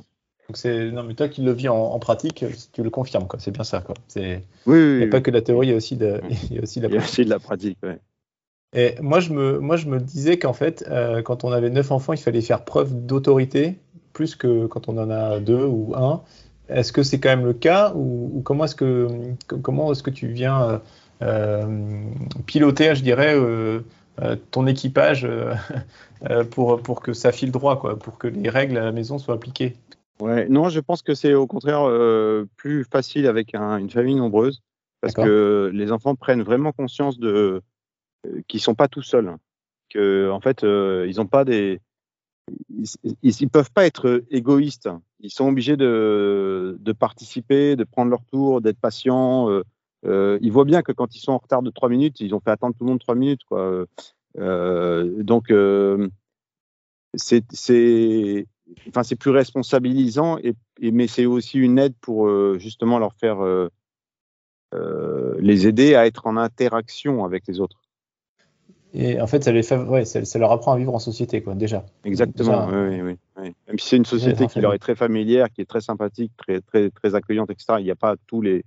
Donc 0.50 0.58
c'est 0.58 0.90
non 0.90 1.04
mais 1.04 1.14
toi 1.14 1.28
qui 1.28 1.44
le 1.44 1.52
vis 1.52 1.70
en, 1.70 2.00
pratique, 2.00 2.44
tu 2.74 2.82
le 2.82 2.90
confirmes 2.90 3.28
quoi. 3.28 3.38
C'est 3.40 3.52
bien 3.52 3.64
ça 3.64 3.82
quoi. 3.82 3.94
C'est 4.08 4.44
oui, 4.66 4.80
il 4.80 4.98
n'y 4.98 5.04
a 5.04 5.08
pas 5.08 5.22
que 5.22 5.30
la 5.30 5.42
théorie, 5.42 5.68
il 5.68 5.70
y 5.70 5.74
a 5.74 5.76
aussi 5.76 5.96
de, 5.96 6.22
il 6.50 6.56
y 6.56 6.60
a 6.60 6.64
aussi 6.64 6.80
de 6.80 6.88
la 6.88 6.90
pratique. 6.90 6.90
Il 6.90 6.96
y 6.96 6.98
a 6.98 7.04
aussi 7.04 7.26
de 7.26 7.30
la 7.30 7.40
pratique. 7.40 7.78
Ouais. 7.84 8.00
Et 8.74 8.96
moi 9.00 9.20
je 9.20 9.32
me 9.32 9.60
moi 9.60 9.76
je 9.76 9.88
me 9.88 10.00
disais 10.00 10.40
qu'en 10.40 10.54
fait 10.54 10.84
euh, 10.90 11.22
quand 11.22 11.44
on 11.44 11.52
avait 11.52 11.70
neuf 11.70 11.92
enfants, 11.92 12.14
il 12.14 12.20
fallait 12.20 12.42
faire 12.42 12.66
preuve 12.66 13.06
d'autorité 13.06 13.78
plus 14.12 14.36
que 14.36 14.66
quand 14.66 14.90
on 14.90 14.98
en 14.98 15.12
a 15.12 15.40
deux 15.40 15.66
ou 15.66 15.94
un. 15.96 16.24
Est-ce 16.70 16.92
que 16.94 17.04
c'est 17.04 17.20
quand 17.20 17.30
même 17.30 17.46
le 17.46 17.54
cas 17.54 17.94
ou, 17.96 18.42
comment 18.44 18.66
est-ce 18.66 18.76
que 18.76 19.08
comment 19.62 19.92
est-ce 19.92 20.04
que 20.04 20.10
tu 20.10 20.28
viens 20.28 20.62
euh, 20.62 20.80
euh 21.24 22.04
piloter, 22.46 22.96
je 22.96 23.04
dirais, 23.04 23.36
euh, 23.36 23.82
euh, 24.22 24.36
ton 24.52 24.68
équipage 24.68 25.28
pour, 26.52 26.82
pour 26.82 27.02
que 27.02 27.14
ça 27.14 27.32
file 27.32 27.52
droit, 27.52 27.80
quoi, 27.80 27.98
pour 27.98 28.18
que 28.18 28.28
les 28.28 28.50
règles 28.50 28.78
à 28.78 28.84
la 28.84 28.92
maison 28.92 29.18
soient 29.18 29.36
appliquées? 29.36 29.76
Ouais, 30.22 30.48
non, 30.50 30.70
je 30.70 30.80
pense 30.80 31.02
que 31.02 31.16
c'est 31.16 31.34
au 31.34 31.48
contraire 31.48 31.88
plus 32.58 32.84
facile 32.84 33.26
avec 33.26 33.56
une 33.56 33.90
famille 33.90 34.16
nombreuse 34.16 34.62
parce 35.02 35.14
que 35.14 35.72
les 35.74 35.92
enfants 35.92 36.16
prennent 36.16 36.44
vraiment 36.44 36.72
conscience 36.72 37.18
de 37.20 37.62
qu'ils 38.48 38.60
sont 38.60 38.76
pas 38.76 38.90
tout 38.90 39.02
seuls, 39.02 39.34
que 39.90 40.30
en 40.30 40.42
fait 40.42 40.64
ils 40.64 41.22
ont 41.22 41.26
pas 41.26 41.46
des 41.46 41.80
ils, 42.70 43.16
ils, 43.24 43.50
peuvent 43.50 43.72
pas 43.72 43.86
être 43.86 44.24
égoïstes. 44.30 44.90
Ils 45.20 45.32
sont 45.32 45.48
obligés 45.48 45.78
de, 45.78 46.78
participer, 46.98 47.76
de 47.76 47.84
prendre 47.84 48.10
leur 48.12 48.24
tour, 48.26 48.62
d'être 48.62 48.80
patients. 48.80 49.50
Euh, 49.50 49.64
euh, 50.06 50.40
ils 50.42 50.52
voient 50.52 50.66
bien 50.66 50.82
que 50.82 50.92
quand 50.92 51.16
ils 51.16 51.20
sont 51.20 51.34
en 51.34 51.38
retard 51.38 51.62
de 51.62 51.70
trois 51.72 51.90
minutes, 51.90 52.20
ils 52.22 52.34
ont 52.34 52.40
fait 52.40 52.52
attendre 52.52 52.76
tout 52.78 52.86
le 52.86 52.92
monde 52.92 53.00
trois 53.00 53.16
minutes. 53.16 53.42
Euh, 53.52 55.24
donc, 55.24 55.52
c'est 57.16 57.44
plus 59.20 59.32
responsabilisant 59.32 60.38
mais 60.82 61.08
c'est 61.08 61.26
aussi 61.26 61.58
une 61.58 61.80
aide 61.80 61.96
pour 62.00 62.30
justement 62.60 63.00
leur 63.00 63.14
faire 63.16 63.40
les 65.40 65.68
aider 65.68 65.96
à 65.96 66.06
être 66.06 66.28
en 66.28 66.38
interaction 66.38 67.26
avec 67.26 67.48
les 67.48 67.60
autres. 67.60 67.82
Et 68.94 69.22
en 69.22 69.28
fait, 69.28 69.44
ça, 69.44 69.52
les 69.52 69.72
ouais, 69.74 70.06
ça, 70.06 70.26
ça 70.26 70.40
leur 70.40 70.52
apprend 70.52 70.74
à 70.74 70.78
vivre 70.78 70.94
en 70.96 71.00
société, 71.00 71.44
quoi, 71.44 71.54
déjà. 71.54 71.86
Exactement, 72.04 72.66
Déjà, 72.66 72.80
oui, 72.90 73.02
oui, 73.02 73.16
oui. 73.38 73.54
Même 73.68 73.78
si 73.78 73.90
c'est 73.90 73.98
une 73.98 74.06
société 74.06 74.48
qui 74.48 74.62
leur 74.62 74.74
est 74.74 74.80
très 74.80 74.96
familière, 74.96 75.52
qui 75.52 75.62
est 75.62 75.66
très 75.66 75.82
sympathique, 75.82 76.32
très, 76.38 76.62
très, 76.62 76.90
très 76.90 77.14
accueillante, 77.14 77.52
etc., 77.52 77.76
il 77.80 77.84
n'y 77.86 77.92
a 77.92 77.96
pas 77.96 78.16
tous 78.26 78.42
les. 78.42 78.64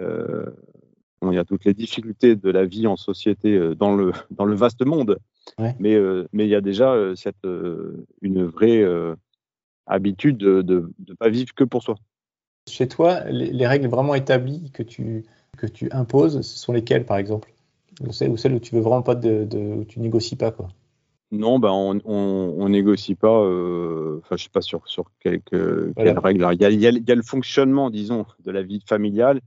euh, 0.00 0.46
bon, 1.20 1.32
il 1.32 1.34
y 1.34 1.38
a 1.38 1.44
toutes 1.44 1.64
les 1.66 1.74
difficultés 1.74 2.34
de 2.34 2.50
la 2.50 2.64
vie 2.64 2.86
en 2.86 2.96
société 2.96 3.54
euh, 3.54 3.74
dans 3.74 3.94
le, 3.94 4.12
dans 4.30 4.46
le 4.46 4.54
vaste 4.54 4.84
monde. 4.84 5.18
Ouais. 5.58 5.74
Mais, 5.78 5.94
euh, 5.94 6.26
mais 6.32 6.44
il 6.44 6.50
y 6.50 6.54
a 6.54 6.60
déjà 6.60 6.92
euh, 6.92 7.14
cette, 7.14 7.46
une 8.22 8.44
vraie 8.46 8.84
habitude 9.86 10.38
de 10.38 10.90
ne 11.08 11.14
pas 11.14 11.28
vivre 11.28 11.54
que 11.54 11.64
pour 11.64 11.82
soi. 11.82 11.96
Chez 12.68 12.88
toi, 12.88 13.20
les, 13.24 13.52
les 13.52 13.66
règles 13.66 13.86
vraiment 13.86 14.14
établies 14.14 14.70
que 14.72 14.82
tu, 14.82 15.24
que 15.56 15.66
tu 15.66 15.90
imposes, 15.92 16.40
ce 16.40 16.58
sont 16.58 16.72
lesquelles, 16.72 17.04
par 17.04 17.18
exemple? 17.18 17.52
Ou 18.00 18.12
celles 18.36 18.54
où 18.54 18.58
tu 18.58 18.74
veux 18.74 18.80
vraiment 18.80 19.02
pas 19.02 19.14
de, 19.14 19.44
de 19.44 19.58
où 19.58 19.84
tu 19.84 20.00
négocies 20.00 20.36
pas, 20.36 20.50
quoi. 20.50 20.68
Non, 21.32 21.58
ben 21.58 21.70
on, 21.72 22.00
on, 22.04 22.54
on 22.58 22.68
négocie 22.68 23.16
pas. 23.16 23.40
euh, 23.42 24.20
Enfin, 24.22 24.36
je 24.36 24.44
sais 24.44 24.50
pas 24.50 24.60
sur 24.60 24.86
sur 24.86 25.06
quelques, 25.20 25.52
Voilà. 25.54 25.92
quelles 25.96 26.18
règles. 26.18 26.46
Il 26.52 26.60
y, 26.60 26.64
a, 26.64 26.70
il 26.70 26.80
y 26.80 26.86
a- 26.86 26.90
il 26.90 27.08
y 27.08 27.12
a 27.12 27.14
le 27.14 27.22
fonctionnement, 27.22 27.90
disons, 27.90 28.26
de 28.44 28.50
la 28.52 28.62
vie 28.62 28.80
familiale 28.86 29.40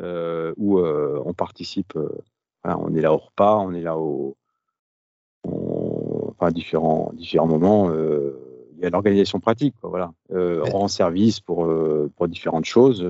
euh, 0.00 0.52
où 0.56 0.78
euh, 0.78 1.20
on 1.24 1.34
participe. 1.34 1.96
euh, 1.96 2.08
voilà, 2.62 2.78
on 2.80 2.94
est 2.94 3.00
là 3.00 3.12
au 3.12 3.16
repas, 3.18 3.56
on 3.58 3.72
est 3.72 3.82
là 3.82 3.96
au, 3.98 4.36
on- 5.44 6.28
enfin, 6.30 6.46
à 6.46 6.50
différents 6.50 7.10
différents 7.14 7.46
moments. 7.46 7.90
euh, 7.90 8.38
il 8.78 8.82
y 8.82 8.86
a 8.86 8.90
l'organisation 8.90 9.40
pratique, 9.40 9.74
quoi, 9.80 9.88
voilà. 9.88 10.12
Euh, 10.32 10.62
on 10.66 10.78
rend 10.80 10.88
service 10.88 11.40
pour 11.40 11.64
euh, 11.64 12.10
pour 12.16 12.28
différentes 12.28 12.66
choses. 12.66 13.02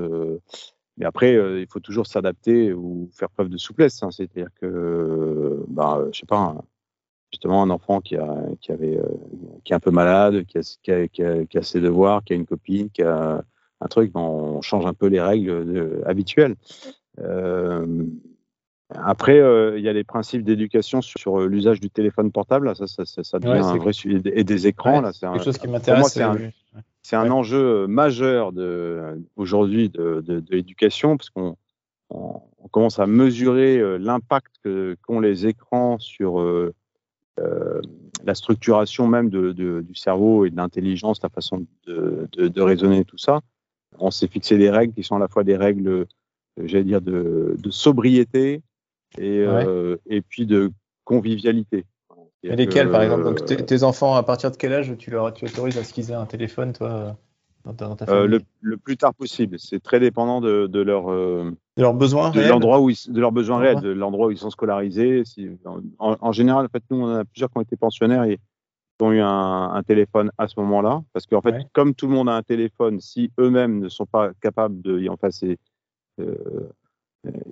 Euh, 0.96 0.98
mais 0.98 1.06
après, 1.06 1.34
euh, 1.36 1.60
il 1.60 1.66
faut 1.66 1.80
toujours 1.80 2.06
s'adapter 2.06 2.72
ou 2.72 3.08
faire 3.12 3.30
preuve 3.30 3.48
de 3.48 3.58
souplesse. 3.58 4.02
hein. 4.02 4.10
C'est-à-dire 4.10 4.48
que, 4.60 5.64
bah, 5.68 6.04
je 6.12 6.18
sais 6.20 6.26
pas. 6.26 6.38
un- 6.38 6.62
justement 7.32 7.60
un 7.62 7.70
enfant 7.70 8.00
qui 8.00 8.16
a 8.16 8.34
qui 8.60 8.70
avait 8.72 8.96
euh, 8.96 9.04
qui 9.64 9.72
est 9.72 9.76
un 9.76 9.80
peu 9.80 9.90
malade, 9.90 10.44
qui 10.46 10.58
a, 10.58 10.60
qui, 10.82 10.92
a, 10.92 11.08
qui, 11.08 11.22
a, 11.24 11.44
qui 11.44 11.58
a 11.58 11.62
ses 11.62 11.80
devoirs, 11.80 12.22
qui 12.24 12.32
a 12.32 12.36
une 12.36 12.46
copine, 12.46 12.88
qui 12.88 13.02
a 13.02 13.44
un 13.80 13.86
truc, 13.88 14.12
ben, 14.12 14.20
on 14.20 14.62
change 14.62 14.86
un 14.86 14.94
peu 14.94 15.08
les 15.08 15.20
règles 15.20 15.66
de- 15.66 16.02
habituelles. 16.06 16.54
Euh, 17.18 18.04
après, 18.90 19.38
euh, 19.40 19.76
il 19.78 19.84
y 19.84 19.88
a 19.88 19.92
les 19.92 20.04
principes 20.04 20.44
d'éducation 20.44 21.02
sur, 21.02 21.18
sur, 21.20 21.40
euh, 21.40 21.46
l'usage 21.48 21.80
du 21.80 21.90
téléphone 21.90 22.30
portable. 22.30 22.66
Là, 22.66 22.74
ça, 22.74 22.86
ça, 22.86 23.04
ça, 23.04 23.38
devient 23.38 23.52
Ouais, 23.54 23.58
un 23.58 23.76
vrai 23.76 23.92
sujet 23.92 24.22
et 24.32 24.44
des 24.44 24.66
écrans. 24.68 24.96
Ouais, 24.98 25.02
là, 25.02 25.12
c'est 25.12 25.26
un- 25.26 25.32
Quelque 25.32 25.44
chose 25.44 25.58
qui 25.58 25.66
m'intéresse. 25.68 26.16
C'est 27.06 27.14
un, 27.14 27.20
euh, 27.20 27.24
Ouais. 27.26 27.30
enjeu 27.30 27.58
euh, 27.58 27.86
majeur 27.86 28.52
de, 28.52 29.22
aujourd'hui 29.36 29.88
de, 29.88 30.20
de, 30.26 30.40
de 30.40 30.52
l'éducation, 30.56 31.16
parce 31.16 31.30
qu'on 31.30 31.56
on, 32.10 32.40
on 32.58 32.68
commence 32.68 32.98
à 32.98 33.06
mesurer 33.06 33.78
euh, 33.78 33.96
l'impact 33.96 34.56
qu'ont 35.02 35.20
les 35.20 35.46
écrans 35.46 36.00
sur 36.00 36.40
euh, 36.40 36.74
euh, 37.38 37.80
la 38.24 38.34
structuration 38.34 39.06
même 39.06 39.30
de, 39.30 39.52
de- 39.52 39.82
du 39.82 39.94
cerveau 39.94 40.46
et 40.46 40.50
de 40.50 40.56
l'intelligence, 40.56 41.22
la 41.22 41.28
façon 41.28 41.64
de, 41.86 42.28
de, 42.32 42.60
raisonner, 42.60 43.04
tout 43.04 43.18
ça. 43.18 43.40
On 43.98 44.10
s'est 44.10 44.26
fixé 44.26 44.58
des 44.58 44.70
règles 44.70 44.92
qui 44.92 45.04
sont 45.04 45.14
à 45.16 45.20
la 45.20 45.28
fois 45.28 45.44
des 45.44 45.56
règles, 45.56 45.88
euh, 45.88 46.04
j'allais 46.64 46.84
dire, 46.84 47.00
de, 47.00 47.56
sobriété 47.70 48.62
et, 49.16 49.38
euh, 49.46 49.96
et 50.06 50.22
puis 50.22 50.44
de 50.44 50.72
convivialité. 51.04 51.84
Et 52.52 52.56
lesquelles, 52.56 52.90
par 52.90 53.02
exemple? 53.02 53.22
Euh, 53.22 53.24
Donc, 53.30 53.44
tes, 53.44 53.56
tes 53.64 53.82
enfants, 53.82 54.14
à 54.14 54.22
partir 54.22 54.50
de 54.50 54.56
quel 54.56 54.72
âge 54.72 54.92
tu 54.98 55.10
leur 55.10 55.32
tu 55.32 55.44
autorises 55.44 55.78
à 55.78 55.84
ce 55.84 55.92
qu'ils 55.92 56.10
aient 56.10 56.14
un 56.14 56.26
téléphone, 56.26 56.72
toi, 56.72 57.16
dans 57.64 57.96
ta, 57.96 58.10
Euh, 58.10 58.26
le, 58.26 58.40
le 58.60 58.76
plus 58.76 58.96
tard 58.96 59.14
possible. 59.14 59.58
C'est 59.58 59.82
très 59.82 60.00
dépendant 60.00 60.40
de, 60.40 60.66
de 60.66 60.80
leur 60.80 61.10
euh, 61.10 61.50
De 61.76 61.82
leurs 61.82 61.94
besoins 61.94 62.30
de 62.30 62.40
l'endroit 62.42 62.80
où 62.80 62.90
ils, 62.90 62.96
de 63.08 63.20
leurs 63.20 63.32
besoins 63.32 63.58
Ouais. 63.58 63.70
réels, 63.72 63.80
de 63.80 63.90
l'endroit 63.90 64.28
où 64.28 64.30
ils 64.30 64.38
sont 64.38 64.50
scolarisés. 64.50 65.24
Si, 65.24 65.48
en, 65.66 65.80
en 66.20 66.32
général, 66.32 66.66
en 66.66 66.68
fait, 66.68 66.82
nous 66.90 67.02
on 67.02 67.08
a 67.16 67.24
plusieurs 67.24 67.50
qui 67.50 67.58
ont 67.58 67.62
été 67.62 67.76
pensionnaires 67.76 68.24
et 68.24 68.36
qui 68.36 69.02
ont 69.04 69.12
eu 69.12 69.20
un, 69.20 69.70
un 69.72 69.82
téléphone 69.82 70.30
à 70.38 70.48
ce 70.48 70.58
moment-là, 70.60 71.02
parce 71.12 71.26
qu'en 71.26 71.42
fait, 71.42 71.52
Ouais. 71.52 71.66
comme 71.72 71.94
tout 71.94 72.06
le 72.06 72.14
monde 72.14 72.28
a 72.28 72.32
un 72.34 72.42
téléphone, 72.42 73.00
si 73.00 73.30
eux-mêmes 73.38 73.80
ne 73.80 73.88
sont 73.88 74.06
pas 74.06 74.30
capables 74.40 74.80
de 74.80 74.98
y 75.00 75.08
en 75.08 75.16
passer. 75.16 75.58
Euh, 76.20 76.34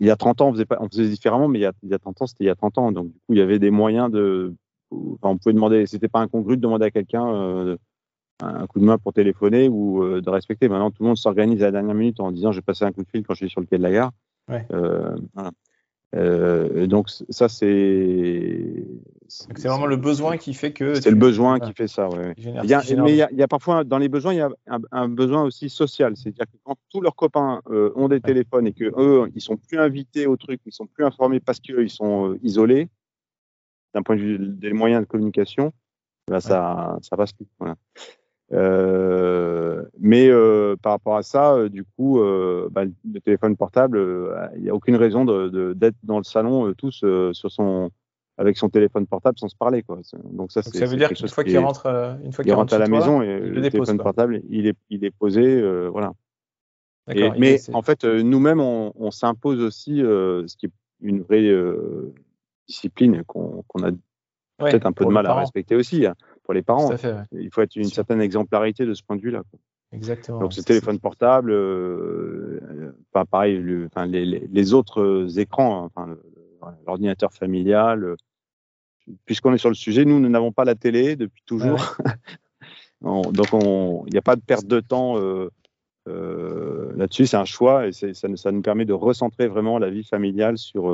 il 0.01 0.07
y 0.07 0.11
a 0.11 0.17
30 0.17 0.41
ans, 0.41 0.49
on 0.51 0.53
faisait, 0.53 0.65
pas, 0.67 0.79
on 0.81 0.89
faisait 0.89 1.09
différemment, 1.09 1.49
mais 1.49 1.59
il 1.59 1.63
y, 1.63 1.67
a, 1.67 1.73
il 1.83 1.91
y 1.91 1.95
a 1.95 1.99
30 1.99 2.23
ans, 2.23 2.27
c'était 2.27 2.45
il 2.45 2.47
y 2.47 2.51
a 2.51 2.55
30 2.55 2.79
ans. 2.79 2.93
Donc, 2.93 3.07
du 3.09 3.19
coup, 3.19 3.35
il 3.35 3.39
y 3.39 3.43
avait 3.43 3.59
des 3.59 3.71
moyens 3.73 4.11
de. 4.11 4.55
Enfin, 5.15 5.33
on 5.35 5.39
pouvait 5.39 5.53
demander, 5.55 5.87
c'était 5.87 6.09
pas 6.09 6.21
incongru 6.21 6.57
de 6.57 6.63
demander 6.63 6.87
à 6.87 6.91
quelqu'un 6.91 7.27
euh, 7.35 7.77
un 8.43 8.67
coup 8.67 8.81
de 8.81 8.85
main 8.85 8.99
pour 8.99 9.13
téléphoner 9.13 9.69
ou 9.69 10.03
euh, 10.03 10.21
de 10.21 10.31
respecter. 10.31 10.69
Maintenant, 10.69 10.91
tout 10.91 11.03
le 11.03 11.09
monde 11.09 11.17
s'organise 11.17 11.63
à 11.63 11.67
la 11.67 11.73
dernière 11.73 11.95
minute 11.95 12.21
en 12.21 12.33
disant 12.33 12.53
je 12.53 12.59
vais 12.59 12.63
passer 12.63 12.85
un 12.85 12.93
coup 12.93 13.03
de 13.03 13.09
fil 13.09 13.23
quand 13.25 13.35
je 13.35 13.39
suis 13.39 13.51
sur 13.51 13.61
le 13.61 13.67
quai 13.67 13.79
de 13.79 13.83
la 13.83 13.93
gare. 13.93 14.11
Ouais. 14.49 14.67
Euh, 14.73 15.17
voilà. 15.35 15.51
Euh, 16.17 16.87
donc, 16.87 17.09
ça, 17.29 17.49
c'est. 17.49 18.85
C'est 19.27 19.67
vraiment 19.67 19.87
le 19.87 19.97
besoin 19.97 20.37
qui 20.37 20.55
fait 20.55 20.73
que. 20.73 20.95
C'est 20.95 21.11
le 21.11 21.17
besoin 21.17 21.59
qui 21.59 21.73
fait 21.73 21.89
ça, 21.89 22.09
ouais. 22.09 22.35
Il 22.37 22.71
y 22.71 22.75
a- 22.75 22.81
mais 23.03 23.11
il 23.13 23.17
y, 23.17 23.23
a, 23.23 23.29
il 23.33 23.39
y 23.39 23.43
a 23.43 23.49
parfois, 23.49 23.83
dans 23.83 23.99
les 23.99 24.09
besoins, 24.09 24.33
il 24.33 24.37
y 24.37 24.41
a 24.41 24.49
un, 24.69 24.79
un 24.93 25.09
besoin 25.09 25.43
aussi 25.43 25.69
social. 25.69 26.17
C'est-à-dire 26.17 26.45
que 26.47 26.57
quand 26.63 26.77
tous 26.91 27.01
leurs 27.01 27.17
copains 27.17 27.63
euh, 27.69 27.91
ont 27.97 28.07
des 28.07 28.21
téléphones 28.21 28.67
et 28.69 28.73
que 28.73 28.85
eux, 28.97 29.29
ils 29.35 29.41
sont 29.41 29.57
plus 29.57 29.79
invités 29.79 30.27
au 30.29 30.37
truc, 30.37 30.61
ils 30.67 30.73
sont 30.73 30.87
plus 30.87 31.05
informés 31.05 31.41
parce 31.41 31.59
qu'ils 31.59 31.91
sont 31.91 32.31
euh, 32.31 32.39
isolés, 32.45 32.89
d'un 33.95 34.03
point 34.03 34.17
de 34.17 34.21
vue 34.21 34.39
des 34.39 34.73
moyens 34.73 35.03
de 35.03 35.07
communication, 35.09 35.73
bah, 36.29 36.41
ça, 36.41 36.99
ça 37.03 37.17
passe 37.17 37.33
plus. 37.33 37.47
Voilà. 37.59 37.77
Euh, 38.53 39.83
mais 39.99 40.29
euh, 40.29 40.77
par 40.81 40.93
rapport 40.93 41.17
à 41.17 41.23
ça, 41.23 41.55
euh, 41.55 41.69
du 41.69 41.85
coup, 41.85 42.21
bah, 42.71 42.85
le 42.85 43.21
téléphone 43.21 43.57
portable, 43.57 43.99
il 44.57 44.63
n'y 44.63 44.71
a 44.71 44.75
aucune 44.75 44.97
raison 44.97 45.25
de- 45.25 45.49
de- 45.49 45.73
d'être 45.73 45.97
dans 46.03 46.19
le 46.19 46.25
salon 46.25 46.73
tous 46.75 47.05
sur 47.33 47.51
son, 47.51 47.91
avec 48.37 48.57
son 48.57 48.69
téléphone 48.69 49.07
portable 49.07 49.39
sans 49.39 49.49
se 49.49 49.57
parler. 49.57 49.83
Quoi. 49.83 50.01
Donc 50.25 50.53
ça, 50.53 50.61
Donc, 50.63 50.75
ça 50.75 50.87
veut 50.87 50.97
dire 50.97 51.09
qu'une 51.09 51.29
fois 51.29 51.45
qui 51.45 51.51
qu'il 51.51 51.59
rentre, 51.59 51.87
une 52.25 52.33
fois 52.33 52.43
il 52.43 52.47
qu'il 52.47 52.55
rentre 52.55 52.75
à 52.75 52.79
la 52.79 52.87
toi, 52.87 52.99
maison 52.99 53.23
et 53.23 53.39
le 53.41 53.63
téléphone 53.71 53.99
portable, 53.99 54.43
il 54.51 54.67
est, 54.67 54.77
il 54.91 55.05
est 55.05 55.11
posé, 55.11 55.63
voilà. 55.89 56.13
Et- 57.13 57.31
mais 57.39 57.55
est- 57.55 57.75
en 57.75 57.83
fait, 57.83 58.05
nous-mêmes, 58.05 58.61
on, 58.61 58.93
on 58.97 59.11
s'impose 59.11 59.61
aussi 59.61 59.99
ce 59.99 60.57
qui 60.57 60.67
est 60.67 60.73
une 61.01 61.23
vraie 61.23 61.51
discipline 62.69 63.23
qu'on 63.25 63.63
a 63.83 63.91
ouais, 63.91 63.97
peut-être 64.59 64.87
un 64.87 64.93
peu 64.93 65.05
de 65.05 65.11
mal 65.11 65.27
à 65.27 65.35
respecter 65.35 65.77
aussi 65.77 66.07
hein, 66.07 66.15
pour 66.43 66.55
les 66.55 66.63
parents. 66.63 66.97
Fait, 66.97 67.13
ouais. 67.13 67.23
Il 67.33 67.51
faut 67.53 67.63
être 67.63 67.77
une 67.77 67.85
certaine 67.85 68.21
exemplarité 68.21 68.87
de 68.87 68.95
ce 68.95 69.03
point 69.03 69.17
de 69.17 69.23
vue-là. 69.23 69.43
exactement. 69.93 70.41
Donc, 70.41 70.53
ce 70.53 70.61
téléphone 70.63 70.99
portable, 70.99 71.51
euh, 71.53 72.61
euh, 72.63 72.93
pas 73.13 73.25
pareil, 73.25 73.57
le- 73.59 73.87
enfin, 73.87 74.07
les, 74.07 74.25
les- 74.25 74.47
les 74.51 74.75
autres 74.75 75.01
euh, 75.01 75.29
écrans, 75.39 75.85
hein, 75.85 75.91
enfin, 75.95 76.17
l'ordinateur 76.87 77.33
familial. 77.33 78.17
Puisqu'on 79.27 79.53
est 79.53 79.59
sur 79.59 79.69
le 79.69 79.75
sujet, 79.75 80.07
nous, 80.07 80.19
nous 80.19 80.31
n'avons 80.31 80.51
pas 80.53 80.65
la 80.65 80.75
télé 80.75 81.15
depuis 81.17 81.43
toujours. 81.45 81.97
On- 83.03 83.31
donc, 83.33 83.49
on- 83.53 84.05
il 84.07 84.13
n'y 84.13 84.19
a 84.19 84.23
pas 84.23 84.35
de 84.37 84.41
perte 84.41 84.67
de 84.67 84.81
temps 84.81 85.19
euh, 85.19 85.51
euh, 86.09 86.93
là-dessus. 86.97 87.27
C'est 87.27 87.37
un 87.37 87.45
choix 87.45 87.87
et 87.87 87.93
ça, 87.93 88.29
nous- 88.29 88.37
ça 88.37 88.51
nous 88.51 88.63
permet 88.63 88.87
de 88.87 88.95
recentrer 88.95 89.47
vraiment 89.47 89.79
la 89.79 89.91
vie 89.91 90.05
familiale 90.05 90.57
sur, 90.57 90.91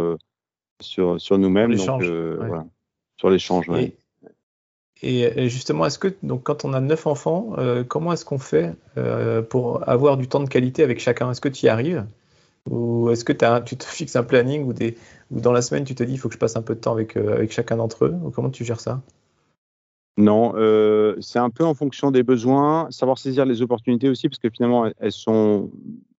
sur, 0.80 1.20
sur 1.20 1.38
nous-mêmes. 1.38 1.76
Sur 1.76 1.92
Donc, 1.92 2.02
l'échange, 2.02 2.12
euh, 2.12 2.38
ouais. 2.38 2.48
voilà, 2.48 2.66
sur 3.18 3.30
l'échange. 3.30 3.68
ouais. 3.68 3.96
Et, 5.02 5.48
justement, 5.48 5.86
est-ce 5.86 5.98
que 5.98 6.08
donc 6.22 6.42
quand 6.42 6.64
on 6.64 6.74
a 6.74 6.80
neuf 6.80 7.06
enfants, 7.06 7.54
euh, 7.56 7.84
comment 7.84 8.12
est-ce 8.12 8.24
qu'on 8.26 8.38
fait 8.38 8.74
euh, 8.98 9.40
pour 9.40 9.88
avoir 9.88 10.18
du 10.18 10.28
temps 10.28 10.40
de 10.40 10.48
qualité 10.48 10.82
avec 10.82 11.00
chacun? 11.00 11.30
Est-ce 11.30 11.40
que 11.40 11.48
tu 11.48 11.66
y 11.66 11.68
arrives? 11.70 12.06
Ou 12.68 13.08
est-ce 13.08 13.24
que 13.24 13.32
as 13.44 13.62
tu 13.62 13.76
te 13.76 13.84
fixes 13.86 14.16
un 14.16 14.24
planning 14.24 14.64
ou, 14.64 14.74
des, 14.74 14.98
ou 15.30 15.40
dans 15.40 15.52
la 15.52 15.62
semaine 15.62 15.84
tu 15.84 15.94
te 15.94 16.02
dis 16.02 16.12
il 16.12 16.18
faut 16.18 16.28
que 16.28 16.34
je 16.34 16.38
passe 16.38 16.56
un 16.56 16.62
peu 16.62 16.74
de 16.74 16.80
temps 16.80 16.92
avec, 16.92 17.16
avec 17.16 17.50
chacun 17.50 17.78
d'entre 17.78 18.06
eux? 18.06 18.14
Ou 18.22 18.30
comment 18.30 18.50
tu 18.50 18.64
gères 18.64 18.80
ça? 18.80 19.00
Non, 20.18 20.52
euh, 20.56 21.16
c'est 21.20 21.38
un 21.38 21.48
peu 21.48 21.64
en 21.64 21.72
fonction 21.72 22.10
des 22.10 22.22
besoins, 22.22 22.88
savoir 22.90 23.16
saisir 23.16 23.46
les 23.46 23.62
opportunités 23.62 24.10
aussi, 24.10 24.28
parce 24.28 24.38
que 24.38 24.50
finalement, 24.50 24.84
elles- 24.84 24.94
elles 24.98 25.12
sont 25.12 25.70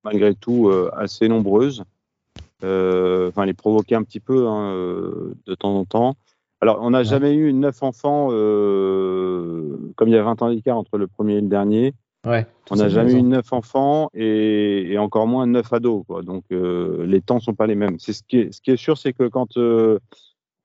malgré 0.04 0.34
tout 0.34 0.68
euh, 0.68 0.90
assez 0.94 1.28
nombreuses. 1.28 1.84
Euh, 2.64 3.28
Enfin, 3.28 3.46
les 3.46 3.54
provoquer 3.54 3.94
un 3.94 4.02
petit 4.02 4.20
peu 4.20 4.46
hein, 4.48 4.72
euh, 4.72 5.34
de 5.46 5.54
temps 5.54 5.74
en 5.76 5.84
temps. 5.84 6.16
Alors, 6.60 6.78
on 6.82 6.90
n'a 6.90 6.98
Ouais. 6.98 7.04
jamais 7.04 7.32
eu 7.34 7.52
neuf 7.54 7.82
enfants, 7.82 8.28
euh, 8.32 9.78
comme 9.96 10.08
il 10.08 10.14
y 10.14 10.18
a 10.18 10.22
20 10.22 10.42
ans 10.42 10.50
d'écart 10.52 10.76
entre 10.76 10.98
le 10.98 11.06
premier 11.06 11.34
et 11.36 11.40
le 11.40 11.48
dernier. 11.48 11.94
Ouais. 12.26 12.46
On 12.70 12.76
n'a 12.76 12.90
jamais 12.90 13.14
eu 13.14 13.22
neuf 13.22 13.50
enfants 13.54 14.10
et, 14.12 14.92
et 14.92 14.98
encore 14.98 15.26
moins 15.26 15.46
neuf 15.46 15.72
ados. 15.72 16.04
Quoi. 16.06 16.22
Donc, 16.22 16.44
euh, 16.52 17.06
les 17.06 17.22
temps 17.22 17.40
sont 17.40 17.54
pas 17.54 17.66
les 17.66 17.76
mêmes. 17.76 17.98
C'est 17.98 18.12
ce 18.12 18.22
qui 18.22 18.38
est, 18.38 18.52
ce 18.52 18.60
qui 18.60 18.70
est 18.72 18.76
sûr, 18.76 18.98
c'est 18.98 19.14
que 19.14 19.26
quand 19.28 19.56
euh, 19.56 19.98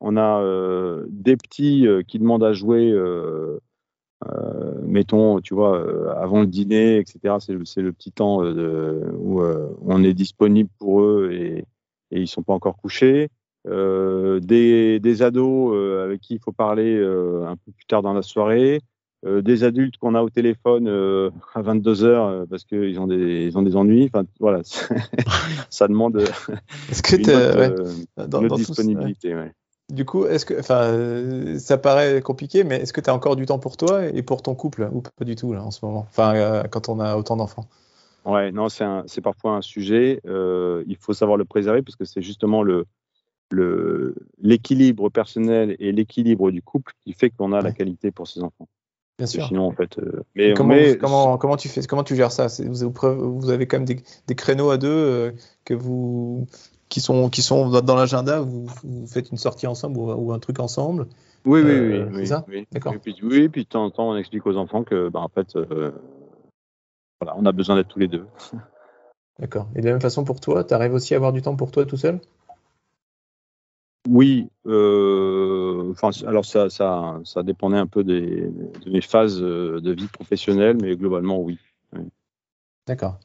on 0.02 0.18
a 0.18 0.42
euh, 0.42 1.06
des 1.10 1.38
petits 1.38 1.88
euh, 1.88 2.02
qui 2.04 2.20
demandent 2.20 2.44
à 2.44 2.52
jouer, 2.52 2.92
euh, 2.92 3.60
euh, 4.28 4.74
mettons, 4.84 5.40
tu 5.40 5.54
vois, 5.54 5.78
euh, 5.80 6.14
avant 6.18 6.42
le 6.42 6.48
dîner, 6.48 6.98
etc. 6.98 7.36
C'est 7.40 7.54
le, 7.82 7.94
petit 7.94 8.12
temps 8.12 8.42
où 8.42 9.42
euh, 9.42 9.70
on 9.82 10.04
est 10.04 10.14
disponible 10.14 10.70
pour 10.78 11.02
eux 11.04 11.30
et, 11.32 11.64
et 12.12 12.20
ils 12.22 12.28
sont 12.28 12.44
pas 12.44 12.54
encore 12.54 12.78
couchés. 12.78 13.30
Euh, 13.68 14.40
des, 14.42 15.00
des 15.00 15.22
ados 15.24 15.74
euh, 15.74 16.06
avec 16.06 16.22
qui 16.22 16.36
il 16.36 16.40
faut 16.40 16.52
parler 16.52 16.96
euh, 16.96 17.48
un 17.48 17.56
peu 17.56 17.72
plus 17.72 17.86
tard 17.88 18.02
dans 18.04 18.14
la 18.14 18.22
soirée. 18.22 18.80
des 19.26 19.64
adultes 19.64 19.98
qu'on 19.98 20.14
a 20.14 20.22
au 20.22 20.30
téléphone 20.30 20.88
à 21.56 21.62
22 21.64 22.04
heures 22.04 22.46
parce 22.48 22.64
qu'ils 22.64 23.00
ont 23.00 23.08
des 23.08 23.48
ils 23.48 23.58
ont 23.58 23.64
des 23.64 23.76
ennuis. 23.76 24.06
Enfin 24.14 24.24
voilà, 24.40 24.62
ça 25.72 25.88
demande 25.88 26.18
Est-ce 26.92 27.02
que 27.02 27.16
une 27.16 27.24
autre, 27.24 27.58
ouais. 27.60 28.28
Dans- 28.28 28.42
une 28.42 28.48
dans 28.48 28.56
autre 28.56 28.64
tout- 28.64 28.74
disponibilité. 28.74 29.36
ouais. 29.36 29.52
Du 29.94 30.04
coup, 30.04 30.26
est-ce 30.26 30.46
que, 30.48 30.60
enfin, 30.60 31.60
ça 31.60 31.78
paraît 31.78 32.20
compliqué, 32.22 32.64
mais 32.64 32.78
est-ce 32.78 32.92
que 32.92 33.02
tu 33.02 33.10
as 33.10 33.14
encore 33.14 33.36
du 33.36 33.46
temps 33.46 33.60
pour 33.60 33.78
toi 33.78 34.06
et 34.08 34.24
pour 34.24 34.42
ton 34.42 34.56
couple 34.56 34.90
ou 34.92 35.02
pas 35.02 35.26
du 35.26 35.36
tout 35.36 35.54
là 35.54 35.62
en 35.64 35.70
ce 35.70 35.86
moment? 35.86 36.08
Enfin, 36.10 36.36
euh, 36.36 36.64
quand 36.64 36.90
on 36.90 37.00
a 37.00 37.16
autant 37.18 37.36
d'enfants. 37.38 37.66
Ouais, 38.26 38.52
non, 38.52 38.70
c'est 38.70 39.22
parfois 39.22 39.52
un 39.52 39.62
sujet. 39.62 40.20
euh, 40.26 40.84
il 40.88 40.98
faut 40.98 41.14
savoir 41.14 41.38
le 41.38 41.46
préserver 41.46 41.82
parce 41.82 41.96
que 41.96 42.06
c'est 42.06 42.22
justement 42.22 42.64
le 42.64 42.86
l'équilibre 44.42 45.10
personnel 45.10 45.76
et 45.80 45.92
l'équilibre 45.92 46.52
du 46.52 46.62
couple 46.62 46.94
qui 47.04 47.14
fait 47.14 47.30
qu'on 47.30 47.54
a 47.54 47.62
la 47.62 47.72
qualité 47.72 48.12
pour 48.12 48.28
ses 48.28 48.42
enfants. 48.42 48.68
Bien 49.18 49.28
sûr. 49.28 49.48
Sinon, 49.48 49.68
en 49.68 49.72
fait, 49.72 49.98
euh, 50.00 50.24
mais, 50.36 50.54
comment, 50.54 50.74
mais- 50.74 50.98
comment, 50.98 51.38
comment 51.38 51.56
tu 51.56 51.70
fais, 51.70 51.82
comment 51.84 52.04
tu 52.04 52.16
gères 52.16 52.32
ça? 52.34 52.48
Vous, 52.68 53.50
avez 53.50 53.68
quand 53.68 53.78
même 53.78 53.86
des, 53.86 54.02
des 54.28 54.36
créneaux 54.36 54.72
à 54.72 54.78
deux 54.78 54.90
euh, 54.90 55.32
que 55.64 55.74
vous, 55.74 56.48
qui 56.90 57.00
sont, 57.00 57.30
qui 57.30 57.42
sont 57.42 57.70
dans 57.70 57.96
l'agenda, 57.96 58.42
vous, 58.42 58.66
vous 58.84 59.08
faites 59.08 59.32
une 59.32 59.38
sortie 59.38 59.68
ensemble 59.68 59.98
ou, 59.98 60.12
ou 60.12 60.34
un 60.34 60.40
truc 60.40 60.60
ensemble? 60.60 61.08
oui, 61.46 61.62
oui, 61.62 61.70
euh, 61.70 62.06
oui, 62.08 62.12
c'est 62.12 62.20
oui, 62.22 62.28
ça? 62.28 62.46
oui. 62.50 62.68
D'accord. 62.74 62.94
Et 62.94 63.00
puis, 63.00 63.16
oui, 63.24 63.48
puis 63.48 63.64
de 63.64 63.70
temps 63.70 63.86
en 63.86 63.92
temps, 63.92 64.10
on 64.10 64.18
explique 64.18 64.46
aux 64.46 64.58
enfants 64.58 64.84
que, 64.84 65.08
bah, 65.08 65.22
en 65.22 65.30
fait, 65.30 65.56
voilà, 67.22 67.36
on 67.38 67.46
a 67.46 67.52
besoin 67.52 67.76
d'être 67.76 67.88
tous 67.88 68.00
les 68.00 68.08
deux. 68.08 68.28
D'accord. 69.40 69.68
Et 69.76 69.82
de 69.82 69.86
la 69.86 69.92
même 69.92 70.02
façon 70.02 70.24
pour 70.24 70.40
toi, 70.40 70.64
tu 70.64 70.74
arrives 70.74 70.94
aussi 70.94 71.14
à 71.14 71.18
avoir 71.18 71.34
du 71.34 71.42
temps 71.42 71.56
pour 71.56 71.72
toi 71.72 71.86
tout 71.86 71.98
seul? 71.98 72.20
Oui, 74.08 74.50
euh, 74.68 75.92
enfin, 75.92 76.12
alors 76.28 76.46
ça, 76.46 76.70
ça, 76.70 77.20
ça 77.24 77.42
dépendait 77.44 77.78
un 77.78 77.88
peu 77.88 78.04
des, 78.04 78.50
de 78.86 78.92
mes 78.92 79.02
phases 79.02 79.42
euh, 79.42 79.82
de 79.82 79.92
vie 79.92 80.08
professionnelle, 80.08 80.78
mais 80.80 80.96
globalement, 80.96 81.40
oui. 81.40 81.58
D'accord. 82.88 83.18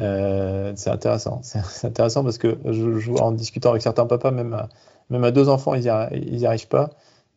Euh, 0.00 0.72
c'est 0.74 0.90
intéressant. 0.90 1.40
C'est 1.42 1.86
intéressant 1.86 2.24
parce 2.24 2.38
que 2.38 2.58
je, 2.64 2.98
je 2.98 3.12
en 3.12 3.30
discutant 3.30 3.70
avec 3.70 3.82
certains 3.82 4.06
papas, 4.06 4.32
même 4.32 4.52
à, 4.52 4.68
même 5.10 5.22
à 5.22 5.30
deux 5.30 5.48
enfants, 5.48 5.74
ils 5.74 5.82
n'y 5.82 6.46
arrivent 6.46 6.68
pas. 6.68 6.90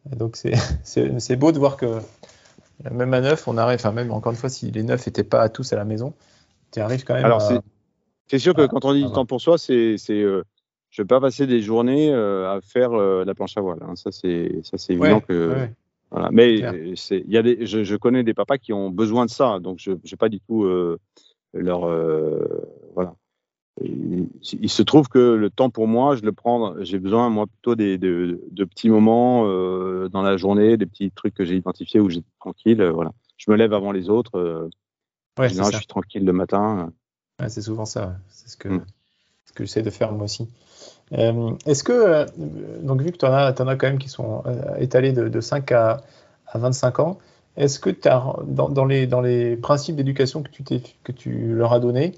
Donc 0.06 0.38
c'est 0.84 1.36
beau 1.36 1.52
de 1.52 1.60
voir 1.60 1.78
que 1.78 2.00
même 2.92 3.14
à 3.14 3.22
neuf, 3.22 3.48
on 3.48 3.58
arrive, 3.58 3.80
enfin 3.80 3.92
même 3.92 4.12
encore 4.12 4.32
une 4.32 4.38
fois, 4.38 4.50
si 4.50 4.72
les 4.72 4.84
neuf 4.84 5.06
n'étaient 5.08 5.24
pas 5.24 5.42
à 5.42 5.50
tous 5.50 5.74
à 5.74 5.76
la 5.76 5.86
maison, 5.86 6.14
tu 6.72 6.80
arrives 6.80 7.04
quand 7.04 7.16
même 7.16 7.26
Alors, 7.26 7.42
à- 7.42 7.62
c'est 8.28 8.40
sûr 8.40 8.54
que 8.54 8.62
Ah, 8.62 8.68
quand 8.68 8.86
on 8.86 8.94
dit 8.94 9.04
ah 9.04 9.08
du 9.08 9.14
temps 9.14 9.26
pour 9.26 9.42
soi, 9.42 9.58
c'est, 9.58 9.96
euh, 10.12 10.44
je 10.90 11.02
ne 11.02 11.04
vais 11.04 11.08
pas 11.08 11.22
passer 11.22 11.48
des 11.48 11.62
journées 11.62 12.14
euh, 12.14 12.50
à 12.52 12.62
faire 12.62 12.94
euh, 12.94 13.26
la 13.26 13.34
planche 13.36 13.58
à 13.58 13.62
voile. 13.62 13.80
hein. 13.82 13.96
Ça, 13.96 14.12
c'est, 14.12 14.62
ça, 14.64 14.78
c'est 14.78 14.94
Ouais, 14.94 15.10
évident 15.10 15.22
que. 15.22 15.50
ouais, 15.50 15.56
ouais. 15.62 15.74
Voilà. 16.12 16.30
Mais 16.32 16.96
c'est, 16.96 17.24
y 17.28 17.38
a 17.38 17.42
des, 17.44 17.66
je, 17.66 17.84
je 17.84 17.96
connais 17.98 18.24
des 18.24 18.34
papas 18.34 18.58
qui 18.58 18.72
ont 18.74 18.90
besoin 18.90 19.26
de 19.26 19.30
ça, 19.30 19.60
donc 19.60 19.80
je 19.80 19.92
n'ai 19.92 20.18
pas 20.18 20.30
du 20.30 20.40
tout 20.40 20.66
leur. 21.54 21.82
voilà. 22.94 23.14
Il, 23.82 24.70
se 24.70 24.82
trouve 24.82 25.08
que 25.08 25.20
le 25.36 25.50
temps 25.50 25.70
pour 25.70 25.88
moi, 25.88 26.16
je 26.16 26.22
le 26.24 26.32
prends. 26.32 26.74
J'ai 26.84 27.00
besoin, 27.00 27.30
moi, 27.30 27.46
plutôt 27.48 27.76
des, 27.76 27.98
de, 27.98 28.42
de 28.52 28.66
petits 28.66 28.90
moments 28.90 29.44
euh, 29.46 30.10
dans 30.10 30.22
la 30.22 30.38
journée, 30.38 30.78
des 30.78 30.86
petits 30.86 31.12
trucs 31.12 31.34
que 31.36 31.46
j'ai 31.46 31.56
identifiés 31.56 32.00
où 32.00 32.10
j'étais 32.10 32.26
tranquille. 32.40 32.82
euh, 32.82 32.92
voilà. 32.92 33.12
Je 33.38 33.52
me 33.52 33.56
lève 33.56 33.74
avant 33.74 33.92
les 33.92 34.10
autres. 34.10 34.38
euh, 34.38 34.70
en 35.38 35.44
Ouais, 35.44 35.50
je 35.50 35.78
suis 35.78 35.86
tranquille 35.88 36.26
le 36.26 36.34
matin. 36.34 36.92
Ouais, 37.40 37.50
c'est 37.50 37.62
souvent 37.62 37.86
ça. 37.86 38.18
C'est 38.30 38.50
ce 38.50 38.58
que, 38.58 38.68
Mm. 38.70 38.86
ce 39.46 39.54
que 39.54 39.64
j'essaie 39.66 39.84
de 39.84 39.92
faire 39.92 40.12
moi 40.12 40.24
aussi. 40.24 40.48
Euh, 41.14 41.52
Est-ce 41.66 41.84
que, 41.84 41.92
euh, 41.94 42.26
donc 42.82 43.02
vu 43.02 43.12
que 43.12 43.18
tu 43.18 43.26
en 43.26 43.32
as, 43.34 43.54
t'en 43.54 43.68
as 43.68 43.76
quand 43.76 43.88
même 43.88 44.00
qui 44.00 44.10
sont 44.10 44.44
euh, 44.46 44.76
étalés 44.78 45.14
de, 45.14 45.30
de 45.30 45.42
5 45.42 45.72
à, 45.72 46.02
à 46.48 46.58
25 46.58 47.00
ans, 47.00 47.20
est-ce 47.56 47.80
que 47.80 47.92
as, 48.08 48.36
dans, 48.46 48.70
dans 48.70 48.86
les, 48.86 49.08
dans 49.08 49.22
les 49.22 49.56
principes 49.56 49.96
d'éducation 49.96 50.44
que 50.44 50.50
tu, 50.50 50.64
que 51.04 51.12
tu 51.12 51.54
leur 51.54 51.74
as 51.74 51.80
donnés, 51.80 52.14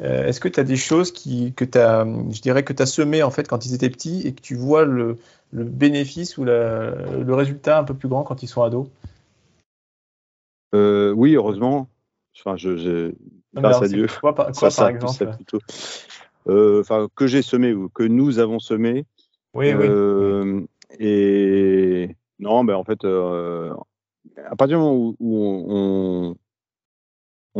euh, 0.00 0.26
est-ce 0.26 0.40
que 0.40 0.48
tu 0.48 0.58
as 0.60 0.64
des 0.64 0.76
choses 0.76 1.12
qui, 1.12 1.52
que 1.52 1.64
tu 1.64 1.78
as, 1.78 2.04
je 2.30 2.40
dirais 2.40 2.64
que 2.64 2.72
tu 2.72 2.82
as 2.82 2.86
semées 2.86 3.22
en 3.22 3.30
fait 3.30 3.46
quand 3.48 3.66
ils 3.66 3.74
étaient 3.74 3.90
petits 3.90 4.26
et 4.26 4.32
que 4.32 4.40
tu 4.40 4.54
vois 4.56 4.84
le, 4.84 5.18
le 5.52 5.64
bénéfice 5.64 6.36
ou 6.38 6.44
la- 6.44 6.90
le 6.90 7.34
résultat 7.34 7.78
un 7.78 7.84
peu 7.84 7.94
plus 7.94 8.08
grand 8.08 8.22
quand 8.24 8.42
ils 8.42 8.48
sont 8.48 8.62
ados? 8.62 8.88
Euh, 10.74 11.12
oui, 11.12 11.34
heureusement. 11.34 11.88
Enfin, 12.38 12.56
je, 12.56 12.76
je- 12.76 13.14
grâce 13.54 13.82
à 13.82 13.88
Dieu. 13.88 14.08
Quoi, 14.20 14.34
par, 14.34 14.46
Ça, 14.46 14.52
quoi, 14.52 14.70
ça, 14.70 14.82
par 14.84 14.88
tout 14.90 15.06
exemple? 15.06 15.14
ça, 15.14 15.26
plutôt. 15.26 15.58
Euh, 16.48 16.80
Enfin, 16.80 17.08
que 17.14 17.26
j'ai 17.26 17.42
semé 17.42 17.72
ou 17.72 17.88
que 17.88 18.02
nous 18.02 18.38
avons 18.38 18.58
semé. 18.58 19.06
Oui, 19.54 19.72
oui. 19.72 20.66
Et 20.98 22.16
non, 22.38 22.64
ben 22.64 22.74
en 22.74 22.84
fait, 22.84 23.04
à 23.04 24.56
partir 24.56 24.78
du 24.78 24.82
moment 24.82 24.94
où, 24.94 25.16
où 25.20 25.38
on, 25.38 25.64
on 25.68 26.36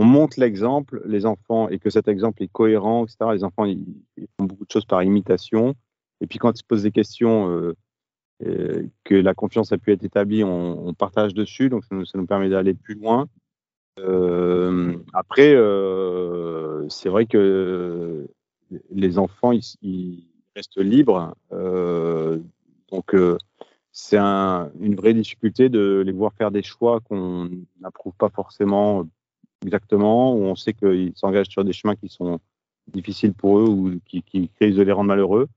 montre 0.02 0.40
l'exemple, 0.40 1.02
les 1.06 1.24
enfants, 1.26 1.68
et 1.68 1.78
que 1.78 1.90
cet 1.90 2.08
exemple 2.08 2.42
est 2.42 2.48
cohérent, 2.48 3.04
etc., 3.04 3.30
les 3.32 3.44
enfants, 3.44 3.64
ils, 3.64 3.86
font 4.38 4.46
beaucoup 4.46 4.64
de 4.64 4.70
choses 4.70 4.86
par 4.86 5.02
imitation. 5.02 5.74
Et 6.20 6.26
puis 6.26 6.38
quand 6.38 6.52
ils 6.52 6.58
se 6.58 6.64
posent 6.64 6.82
des 6.82 6.90
questions, 6.90 7.48
euh, 7.48 7.76
euh, 8.44 8.82
que 9.04 9.14
la 9.14 9.34
confiance 9.34 9.70
a 9.72 9.78
pu 9.78 9.92
être 9.92 10.04
établie, 10.04 10.42
on, 10.42 10.88
on 10.88 10.94
partage 10.94 11.34
dessus, 11.34 11.68
donc 11.68 11.84
ça 11.84 11.94
nous, 12.18 12.26
permet 12.26 12.48
d'aller 12.48 12.74
plus 12.74 12.94
loin. 12.94 13.28
Euh, 14.00 14.96
après, 15.12 15.54
euh, 15.54 16.88
c'est 16.88 17.08
vrai 17.08 17.26
que 17.26 18.26
les 18.90 19.18
enfants, 19.18 19.52
ils, 19.52 20.26
restent 20.56 20.78
libres. 20.78 21.34
Euh, 21.52 22.38
donc, 22.90 23.14
c'est 23.92 24.18
un, 24.18 24.70
une 24.80 24.96
vraie 24.96 25.14
difficulté 25.14 25.68
de 25.68 26.02
les 26.04 26.12
voir 26.12 26.32
faire 26.34 26.50
des 26.50 26.62
choix 26.62 27.00
qu'on 27.00 27.50
n'approuve 27.80 28.14
pas 28.18 28.30
forcément 28.30 29.06
exactement, 29.64 30.34
où 30.34 30.42
on 30.42 30.54
sait 30.54 30.72
qu'ils 30.72 31.12
s'engagent 31.16 31.48
sur 31.48 31.64
des 31.64 31.72
chemins 31.72 31.96
qui 31.96 32.08
sont 32.08 32.38
difficiles 32.88 33.32
pour 33.32 33.58
eux 33.58 33.68
ou 33.68 34.00
qui, 34.06 34.22
risquent 34.60 34.78
de 34.78 34.82
les 34.82 34.92
rendre 34.92 35.08
malheureux. 35.08 35.48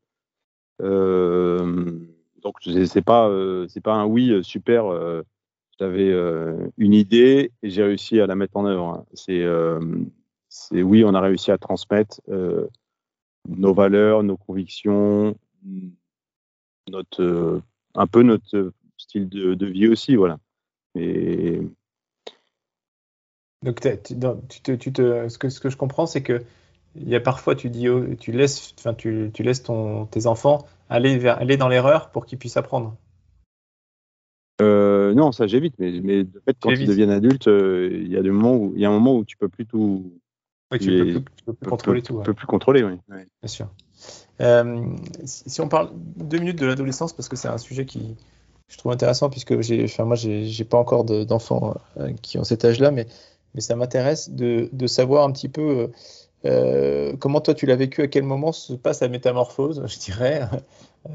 Euh, 0.82 2.00
donc, 2.42 2.56
c'est 2.62 3.02
pas, 3.02 3.28
euh, 3.28 3.68
c'est 3.68 3.82
pas 3.82 3.96
un 3.96 4.06
oui 4.06 4.32
euh, 4.32 4.44
super. 4.44 4.86
J'avais 5.80 6.12
une 6.78 6.94
idée 6.94 7.52
et 7.62 7.70
j'ai 7.70 7.84
réussi 7.84 8.20
à 8.20 8.26
la 8.26 8.36
mettre 8.36 8.58
en 8.58 8.66
œuvre. 8.66 9.06
C'est, 9.14 9.46
c'est 10.50 10.82
oui, 10.82 11.04
on 11.06 11.14
a 11.14 11.22
réussi 11.22 11.52
à 11.52 11.60
transmettre 11.60 12.20
nos 13.48 13.74
valeurs, 13.76 14.24
nos 14.24 14.38
convictions, 14.38 15.38
notre, 16.90 17.62
un 17.94 18.08
peu 18.08 18.24
notre 18.24 18.74
style 18.98 19.30
de, 19.30 19.54
de 19.54 19.66
vie 19.68 19.88
aussi, 19.88 20.16
voilà. 20.16 20.40
Et 20.96 21.62
Donc, 23.64 23.80
t'as- 23.82 23.98
tu, 23.98 24.16
dans- 24.16 24.38
tu 24.50 24.62
te, 24.62 24.72
tu 24.72 24.94
te- 24.94 25.30
ce 25.30 25.38
que, 25.38 25.50
ce 25.50 25.60
que 25.60 25.70
je 25.70 25.78
comprends, 25.78 26.06
c'est 26.06 26.22
que 26.22 26.44
il 26.96 27.10
y 27.10 27.16
a 27.16 27.20
parfois, 27.20 27.56
tu 27.56 27.70
dis, 27.70 27.88
tu 28.20 28.32
laisses, 28.32 28.74
enfin, 28.80 28.94
tu, 28.94 29.30
tu 29.34 29.44
laisses 29.44 29.64
ton, 29.64 30.06
tes 30.06 30.26
enfants 30.26 30.66
aller 30.90 31.18
vers, 31.18 31.38
aller 31.40 31.58
dans 31.58 31.68
l'erreur 31.68 32.10
pour 32.10 32.26
qu'ils 32.26 32.40
puissent 32.40 32.58
apprendre. 32.58 32.96
euh, 34.62 35.14
non, 35.14 35.32
ça 35.32 35.46
j'évite, 35.46 35.76
mais, 35.78 36.00
mais 36.02 36.24
de 36.24 36.40
fait, 36.40 36.58
quand 36.60 36.72
ils 36.72 36.88
deviennent 36.88 37.12
adultes, 37.12 37.48
euh, 37.48 37.90
il 37.92 38.12
y 38.12 38.18
a 38.18 38.24
des 38.24 38.32
moments 38.32 38.56
où 38.56 38.74
il 38.76 38.82
y 38.82 38.86
a 38.86 38.90
un 38.90 38.94
moment 38.94 39.16
où 39.16 39.24
tu 39.24 39.38
peux 39.38 39.50
plus 39.50 39.66
tout, 39.66 40.12
Oui, 40.72 40.80
tu 40.80 40.90
Les- 40.90 41.14
peux 41.14 41.22
plus, 41.22 41.36
tu 41.36 41.44
peux 41.44 41.54
plus 41.54 41.70
contrôler 41.70 42.02
tout. 42.02 42.14
tu 42.14 42.18
ouais, 42.20 42.26
peux 42.26 42.34
plus 42.34 42.48
contrôler, 42.48 42.84
oui. 42.84 42.96
Bien 43.08 43.26
sûr. 43.46 43.70
Euh, 44.42 44.86
si, 45.26 45.50
si 45.50 45.62
on 45.62 45.70
parle 45.70 45.92
deux 45.94 46.40
minutes 46.40 46.60
de 46.60 46.66
l'adolescence, 46.66 47.14
parce 47.14 47.30
que 47.30 47.36
c'est 47.36 47.48
un 47.48 47.58
sujet 47.58 47.86
qui 47.86 48.16
je 48.68 48.78
trouve 48.78 48.92
intéressant, 48.92 49.30
puisque 49.30 49.62
j'ai, 49.62 49.86
enfin, 49.86 50.04
moi, 50.06 50.16
j'ai, 50.16 50.66
pas 50.66 50.78
encore 50.78 51.06
de- 51.06 51.24
d'enfants 51.24 51.76
qui 52.22 52.38
ont 52.38 52.44
cet 52.44 52.66
âge-là, 52.66 52.92
mais, 52.92 53.08
mais 53.58 53.62
ça 53.62 53.76
m'intéresse 53.76 54.30
de, 54.30 54.88
savoir 54.88 55.24
un 55.26 55.32
petit 55.32 55.50
peu. 55.50 55.62
euh, 55.62 55.88
euh, 56.46 57.18
comment 57.20 57.42
toi 57.42 57.56
tu 57.56 57.66
l'as 57.66 57.76
vécu, 57.76 58.04
à 58.04 58.08
quel 58.08 58.22
moment 58.22 58.52
se 58.52 58.74
passe 58.74 59.02
la 59.02 59.08
métamorphose, 59.08 59.84
je 59.88 59.98
dirais, 59.98 60.48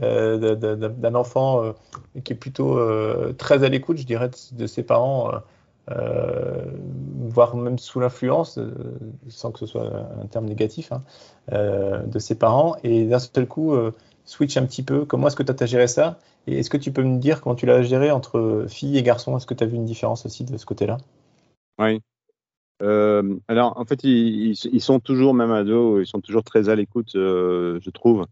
euh, 0.02 0.56
d'un 0.56 1.14
enfant 1.14 1.72
qui 2.24 2.32
est 2.32 2.36
plutôt 2.36 2.80
très 3.34 3.62
à 3.62 3.68
l'écoute, 3.68 3.98
je 3.98 4.06
dirais, 4.06 4.28
de, 4.52 4.66
ses 4.66 4.82
parents, 4.82 5.30
voire 5.86 7.56
même 7.56 7.78
sous 7.78 8.00
l'influence, 8.00 8.58
sans 9.28 9.52
que 9.52 9.60
ce 9.60 9.66
soit 9.66 9.88
un 10.20 10.26
terme 10.26 10.46
négatif, 10.46 10.90
hein, 10.90 11.02
de 12.04 12.18
ses 12.18 12.34
parents, 12.34 12.74
et 12.82 13.04
d'un 13.04 13.20
seul 13.20 13.46
coup, 13.46 13.72
switch 14.24 14.56
un 14.56 14.66
petit 14.66 14.82
peu. 14.82 15.04
Comment 15.04 15.28
est-ce 15.28 15.36
que 15.36 15.44
tu 15.44 15.62
as 15.62 15.66
géré 15.66 15.86
ça? 15.86 16.18
Et 16.48 16.58
est-ce 16.58 16.70
que 16.70 16.76
tu 16.76 16.90
peux 16.90 17.04
me 17.04 17.20
dire 17.20 17.40
comment 17.40 17.54
tu 17.54 17.66
l'as 17.66 17.82
géré 17.82 18.10
entre 18.10 18.66
filles 18.68 18.98
et 18.98 19.04
garçons? 19.04 19.36
Est-ce 19.36 19.46
que 19.46 19.54
tu 19.54 19.62
as 19.62 19.68
vu 19.68 19.76
une 19.76 19.84
différence 19.84 20.26
aussi 20.26 20.42
de 20.42 20.56
ce 20.56 20.66
côté-là? 20.66 20.98
Oui. 21.78 22.00
Euh, 22.82 23.36
alors, 23.48 23.78
en 23.78 23.84
fait, 23.84 24.02
ils, 24.04 24.56
sont 24.80 25.00
toujours, 25.00 25.34
même 25.34 25.52
ados, 25.52 26.02
ils 26.02 26.06
sont 26.06 26.20
toujours 26.20 26.42
très 26.42 26.68
à 26.68 26.74
l'écoute, 26.74 27.14
euh, 27.14 27.78
je 27.80 27.90
trouve, 27.90 28.26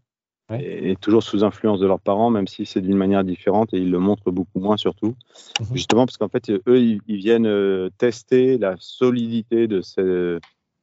Ouais. 0.49 0.61
et, 0.61 0.91
et 0.91 0.95
toujours 0.97 1.23
sous 1.23 1.45
influence 1.45 1.79
de 1.79 1.87
leurs 1.87 2.01
parents, 2.01 2.29
même 2.29 2.47
si 2.47 2.65
c'est 2.65 2.81
d'une 2.81 2.97
manière 2.97 3.23
différente, 3.23 3.73
et 3.73 3.77
ils 3.77 3.89
le 3.89 3.99
montrent 3.99 4.31
beaucoup 4.31 4.59
moins, 4.59 4.75
surtout. 4.75 5.15
Mhm. 5.59 5.67
Justement, 5.73 6.05
parce 6.05 6.17
qu'en 6.17 6.27
fait, 6.27 6.49
eux, 6.49 6.79
ils, 6.79 6.99
ils 7.07 7.17
viennent 7.17 7.45
euh, 7.47 7.89
tester 7.97 8.57
la 8.57 8.75
solidité 8.77 9.67
de 9.67 9.81
ce, 9.81 10.39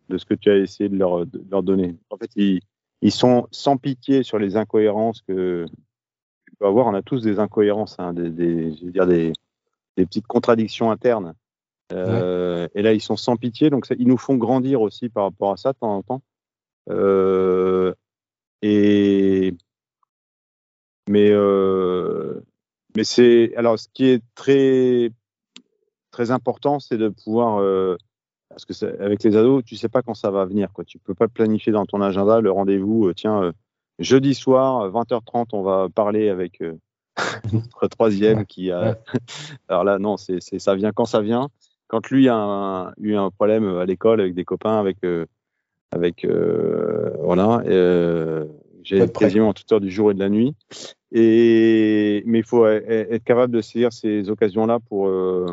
de 0.09 0.19
ce 0.19 0.25
que 0.25 0.35
tu 0.35 0.51
as 0.51 0.57
essayé 0.57 0.89
de 0.89 0.97
leur, 0.97 1.27
de 1.27 1.45
leur 1.51 1.63
donner. 1.63 1.97
En 2.09 2.17
fait, 2.17 2.31
ils, 2.37 2.61
ils 3.03 3.13
sont 3.13 3.47
sans 3.51 3.77
pitié 3.77 4.23
sur 4.23 4.39
les 4.39 4.57
incohérences 4.57 5.21
que 5.21 5.67
tu 6.47 6.53
peux 6.59 6.67
avoir. 6.67 6.87
On 6.87 6.95
a 6.95 7.03
tous 7.03 7.23
des 7.23 7.39
incohérences, 7.39 7.97
hein, 7.99 8.15
des, 8.15 8.31
des- 8.31 8.75
je 8.75 8.87
veux 8.87 8.93
dire 8.93 9.07
des, 9.07 9.35
des 9.99 10.07
petites 10.07 10.27
contradictions 10.27 10.91
internes. 10.91 11.35
Euh, 11.93 12.69
Et 12.75 12.83
là, 12.83 12.93
ils 12.93 13.01
sont 13.01 13.17
sans 13.17 13.37
pitié, 13.37 13.71
donc 13.71 13.87
ça, 13.87 13.95
ils 13.99 14.07
nous 14.09 14.19
font 14.19 14.37
grandir 14.37 14.83
aussi 14.83 15.09
par 15.09 15.25
rapport 15.25 15.53
à 15.53 15.57
ça 15.57 15.73
de 15.73 15.79
temps 15.79 15.97
en 15.97 16.03
temps. 16.03 16.23
Euh, 16.91 17.95
et 18.63 19.55
mais 21.09 21.31
euh, 21.31 22.41
mais 22.97 23.05
c'est 23.05 23.55
alors 23.57 23.79
ce 23.79 23.89
qui 23.93 24.07
est 24.07 24.23
très 24.35 25.11
très 26.11 26.31
important, 26.31 26.81
c'est 26.81 26.99
de 26.99 27.09
pouvoir 27.09 27.61
euh, 27.61 27.97
parce 28.49 28.65
que 28.65 29.03
avec 29.03 29.23
les 29.23 29.37
ados, 29.37 29.63
tu 29.65 29.77
sais 29.77 29.89
pas 29.89 30.03
quand 30.03 30.15
ça 30.15 30.31
va 30.31 30.45
venir 30.45 30.73
quoi. 30.73 30.85
Tu 30.85 30.99
peux 30.99 31.15
pas 31.15 31.29
planifier 31.29 31.73
dans 31.73 31.87
ton 31.87 32.01
agenda 32.01 32.41
le 32.41 32.51
rendez-vous. 32.51 33.09
euh, 33.09 33.15
tiens, 33.15 33.43
euh, 33.43 33.53
jeudi 33.99 34.35
soir 34.35 34.91
20h30, 34.91 35.49
on 35.53 35.63
va 35.63 35.89
parler 35.95 36.29
avec 36.29 36.63
notre 37.53 37.87
troisième 37.89 38.47
qui 38.47 38.71
a. 38.71 38.99
Alors 39.69 39.85
là, 39.85 39.99
non, 39.99 40.17
c'est 40.17 40.41
ça 40.41 40.75
vient 40.75 40.93
quand 40.93 41.05
ça 41.07 41.21
vient. 41.21 41.49
Quand 41.89 42.09
lui 42.11 42.29
a 42.29 42.37
un- 42.37 42.93
eu 42.99 43.17
un 43.17 43.31
problème 43.31 43.67
à 43.79 43.85
l'école 43.85 44.21
avec 44.21 44.35
des 44.35 44.45
copains, 44.45 44.79
avec 44.79 44.99
euh, 45.05 45.27
avec 45.91 46.25
euh, 46.25 47.11
voilà. 47.23 47.63
euh, 47.67 48.47
j'ai 48.83 49.07
quasiment 49.09 49.53
toute 49.53 49.71
heure 49.73 49.81
du 49.81 49.91
jour 49.91 50.11
et 50.11 50.15
de 50.15 50.19
la 50.21 50.29
nuit. 50.29 50.55
Et 51.13 52.23
mais 52.27 52.39
il 52.39 52.45
faut 52.45 52.65
e- 52.65 52.85
e- 52.87 53.13
être 53.13 53.25
capable 53.25 53.53
de 53.53 53.61
saisir 53.61 53.93
ces 53.93 54.29
occasions-là 54.31 54.79
pour 54.81 55.09
euh, 55.09 55.47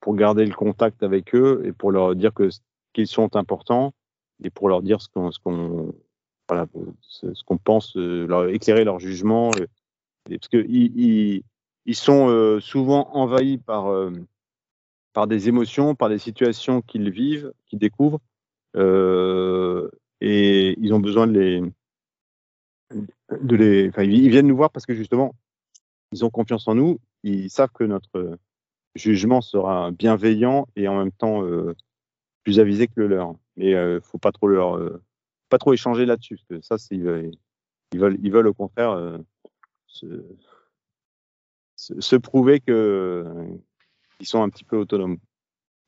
pour 0.00 0.14
garder 0.16 0.44
le 0.44 0.54
contact 0.54 1.02
avec 1.02 1.34
eux 1.34 1.62
et 1.64 1.72
pour 1.72 1.92
leur 1.92 2.14
dire 2.14 2.32
que 2.32 2.48
qu'ils 2.92 3.06
sont 3.06 3.36
importants 3.36 3.92
et 4.42 4.50
pour 4.50 4.68
leur 4.68 4.82
dire 4.82 5.00
ce 5.00 5.08
qu'on 5.08 5.30
ce 5.30 5.38
qu'on 5.38 5.94
voilà 6.48 6.66
ce, 7.00 7.26
qu'on 7.44 7.56
pense, 7.56 7.96
leur 7.96 8.48
éclairer 8.48 8.84
leur 8.84 8.98
jugement 8.98 9.50
parce 10.28 10.48
que 10.48 10.64
ils, 10.68 10.92
ils, 10.98 11.42
ils 11.86 11.94
sont 11.94 12.28
euh, 12.28 12.60
souvent 12.60 13.08
envahis 13.14 13.58
par 13.58 13.88
euh, 13.88 14.10
par 15.14 15.26
des 15.26 15.48
émotions, 15.48 15.94
par 15.94 16.10
des 16.10 16.18
situations 16.18 16.82
qu'ils 16.82 17.10
vivent, 17.10 17.54
qu'ils 17.66 17.78
découvrent 17.78 18.20
euh, 18.76 19.88
et 20.20 20.76
ils 20.78 20.92
ont 20.92 21.00
besoin 21.00 21.26
de 21.26 21.32
les 21.32 21.62
de 23.40 23.56
les 23.56 23.88
enfin, 23.88 24.02
ils 24.02 24.28
viennent 24.28 24.48
nous 24.48 24.56
voir 24.56 24.70
parce 24.70 24.84
que 24.84 24.94
justement 24.94 25.34
ils 26.12 26.24
ont 26.24 26.30
confiance 26.30 26.68
en 26.68 26.74
nous, 26.74 26.98
ils 27.22 27.48
savent 27.48 27.72
que 27.72 27.84
notre 27.84 28.38
jugement 28.94 29.40
sera 29.40 29.90
bienveillant 29.92 30.66
et 30.76 30.86
en 30.88 30.98
même 30.98 31.12
temps 31.12 31.44
euh, 31.44 31.74
plus 32.42 32.60
avisé 32.60 32.88
que 32.88 33.00
le 33.00 33.06
leur. 33.06 33.34
Mais 33.56 33.74
euh, 33.74 34.00
faut 34.00 34.18
pas 34.18 34.32
trop 34.32 34.48
leur 34.48 34.76
euh, 34.76 35.00
pas 35.48 35.58
trop 35.58 35.72
échanger 35.72 36.06
là-dessus 36.06 36.36
parce 36.36 36.60
que 36.60 36.66
ça 36.66 36.76
c'est 36.76 36.96
ils 36.96 37.02
veulent 37.02 38.18
ils 38.20 38.32
veulent, 38.32 38.48
au 38.48 38.54
contraire 38.54 38.90
euh, 38.90 39.18
se, 39.86 40.06
se, 41.76 42.00
se 42.00 42.16
prouver 42.16 42.58
que 42.58 43.24
ils 44.20 44.26
sont 44.26 44.42
un 44.42 44.48
petit 44.48 44.64
peu 44.64 44.76
autonomes. 44.76 45.18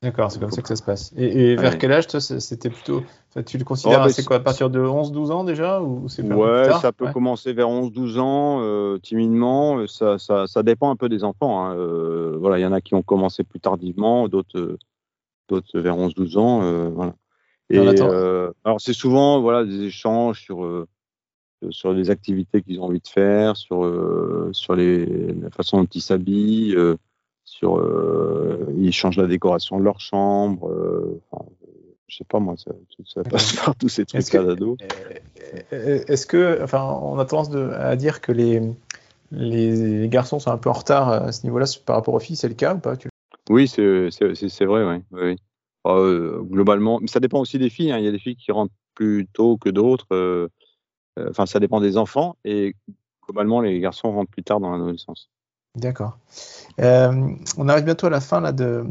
D'accord, 0.03 0.31
c'est 0.31 0.39
comme 0.39 0.51
ça 0.51 0.61
que 0.61 0.67
ça 0.67 0.75
se 0.75 0.83
passe. 0.83 1.11
Et, 1.17 1.25
et 1.25 1.55
vers 1.55 1.71
Ouais. 1.71 1.77
quel 1.79 1.91
âge, 1.91 2.05
toi, 2.07 2.19
c'était 2.21 2.69
plutôt. 2.69 3.01
enfin, 3.29 3.41
tu 3.41 3.57
le 3.57 3.63
considères 3.63 4.01
Oh, 4.01 4.03
bah, 4.05 4.13
c'est 4.13 4.23
quoi, 4.23 4.35
à 4.35 4.39
partir 4.39 4.69
de 4.69 4.79
11-12 4.79 5.31
ans 5.31 5.43
déjà 5.43 5.81
ou 5.81 6.07
c'est 6.07 6.21
Ouais, 6.21 6.71
ça 6.79 6.91
peut 6.91 7.05
Ouais. 7.05 7.13
commencer 7.13 7.51
vers 7.53 7.67
11-12 7.67 8.19
ans, 8.19 8.59
euh, 8.61 8.99
timidement. 8.99 9.79
euh, 9.79 9.87
Ça, 9.87 10.19
ça, 10.19 10.45
ça 10.45 10.61
dépend 10.61 10.91
un 10.91 10.95
peu 10.95 11.09
des 11.09 11.23
enfants. 11.23 11.65
hein. 11.65 11.75
Euh, 11.75 12.37
voilà, 12.39 12.59
il 12.59 12.61
y 12.61 12.65
en 12.65 12.73
a 12.73 12.81
qui 12.81 12.93
ont 12.93 13.01
commencé 13.01 13.43
plus 13.43 13.59
tardivement, 13.59 14.27
d'autres, 14.27 14.59
euh, 14.59 14.77
d'autres 15.49 15.79
vers 15.79 15.97
11-12 15.97 16.37
ans. 16.37 16.91
voilà. 16.91 17.15
Et 17.69 17.79
alors 17.79 18.79
c'est 18.79 18.93
souvent 18.93 19.41
voilà 19.41 19.65
des 19.65 19.81
échanges 19.81 20.41
sur 20.41 20.85
sur 21.69 21.91
les 21.91 22.09
activités 22.11 22.61
qu'ils 22.61 22.79
ont 22.79 22.83
envie 22.85 23.01
de 23.01 23.07
faire, 23.07 23.57
sur 23.57 23.79
sur 24.53 24.75
les 24.75 25.05
la 25.33 25.49
façon 25.49 25.81
dont 25.81 25.89
ils 25.93 26.01
s'habillent, 26.01 26.77
sur 27.47 27.77
euh, 27.79 28.65
ils 28.77 28.91
changent 28.91 29.15
la 29.17 29.25
décoration 29.25 29.79
de 29.79 29.83
leur 29.85 30.01
chambre. 30.01 30.69
euh, 30.69 31.21
enfin, 31.31 31.45
je 32.09 32.17
sais 32.17 32.25
pas 32.25 32.39
moi, 32.39 32.55
ça, 32.57 32.71
ça 33.05 33.23
passe 33.23 33.53
par 33.65 33.73
tous 33.75 33.87
ces 33.87 34.05
trucs 34.05 34.27
que- 34.29 34.37
là 34.37 34.43
d'ado. 34.43 34.75
Euh, 35.71 36.03
Est-ce 36.07 36.27
que, 36.27 36.61
enfin, 36.61 36.83
on 37.01 37.17
a 37.17 37.25
tendance 37.25 37.49
de- 37.49 37.69
à 37.71 37.95
dire 37.95 38.19
que 38.19 38.33
les, 38.33 38.61
les, 39.31 39.99
les 40.01 40.09
garçons 40.09 40.39
sont 40.39 40.51
un 40.51 40.57
peu 40.57 40.69
en 40.69 40.73
retard 40.73 41.07
à 41.09 41.31
ce 41.31 41.45
niveau-là 41.45 41.65
par 41.85 41.95
rapport 41.95 42.13
aux 42.13 42.19
filles, 42.19 42.35
c'est 42.35 42.49
le 42.49 42.53
cas 42.53 42.75
ou 42.75 42.79
pas 42.79 42.97
tu- 42.97 43.07
Oui, 43.49 43.67
c'est 43.69 44.09
c'est- 44.11 44.65
vrai, 44.65 45.01
oui. 45.13 45.35
Euh, 45.87 46.41
globalement, 46.41 46.99
mais 46.99 47.07
ça 47.07 47.21
dépend 47.21 47.39
aussi 47.39 47.57
des 47.59 47.69
filles. 47.69 47.93
hein. 47.93 47.97
Il 47.97 48.03
y 48.03 48.09
a 48.09 48.11
des 48.11 48.19
filles 48.19 48.35
qui 48.35 48.51
rentrent 48.51 48.73
plus 48.93 49.25
tôt 49.31 49.55
que 49.55 49.69
d'autres. 49.69 50.07
euh, 50.11 50.49
euh, 51.17 51.27
Enfin, 51.29 51.45
ça 51.45 51.61
dépend 51.61 51.79
des 51.79 51.95
enfants. 51.97 52.35
Et 52.43 52.75
globalement, 53.23 53.61
les 53.61 53.79
garçons 53.79 54.11
rentrent 54.11 54.31
plus 54.31 54.43
tard 54.43 54.59
dans 54.59 54.69
l'adolescence. 54.71 55.29
D'accord. 55.77 56.17
Euh, 56.79 57.31
on 57.57 57.69
arrive 57.69 57.85
bientôt 57.85 58.07
à 58.07 58.09
la 58.09 58.19
fin 58.19 58.51
de, 58.51 58.85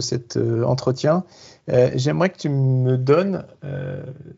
cet 0.00 0.36
euh, 0.36 0.62
entretien. 0.64 1.24
Euh, 1.68 1.90
J'aimerais 1.94 2.30
que 2.30 2.38
tu 2.38 2.48
me 2.48 2.96
donnes, 2.96 3.44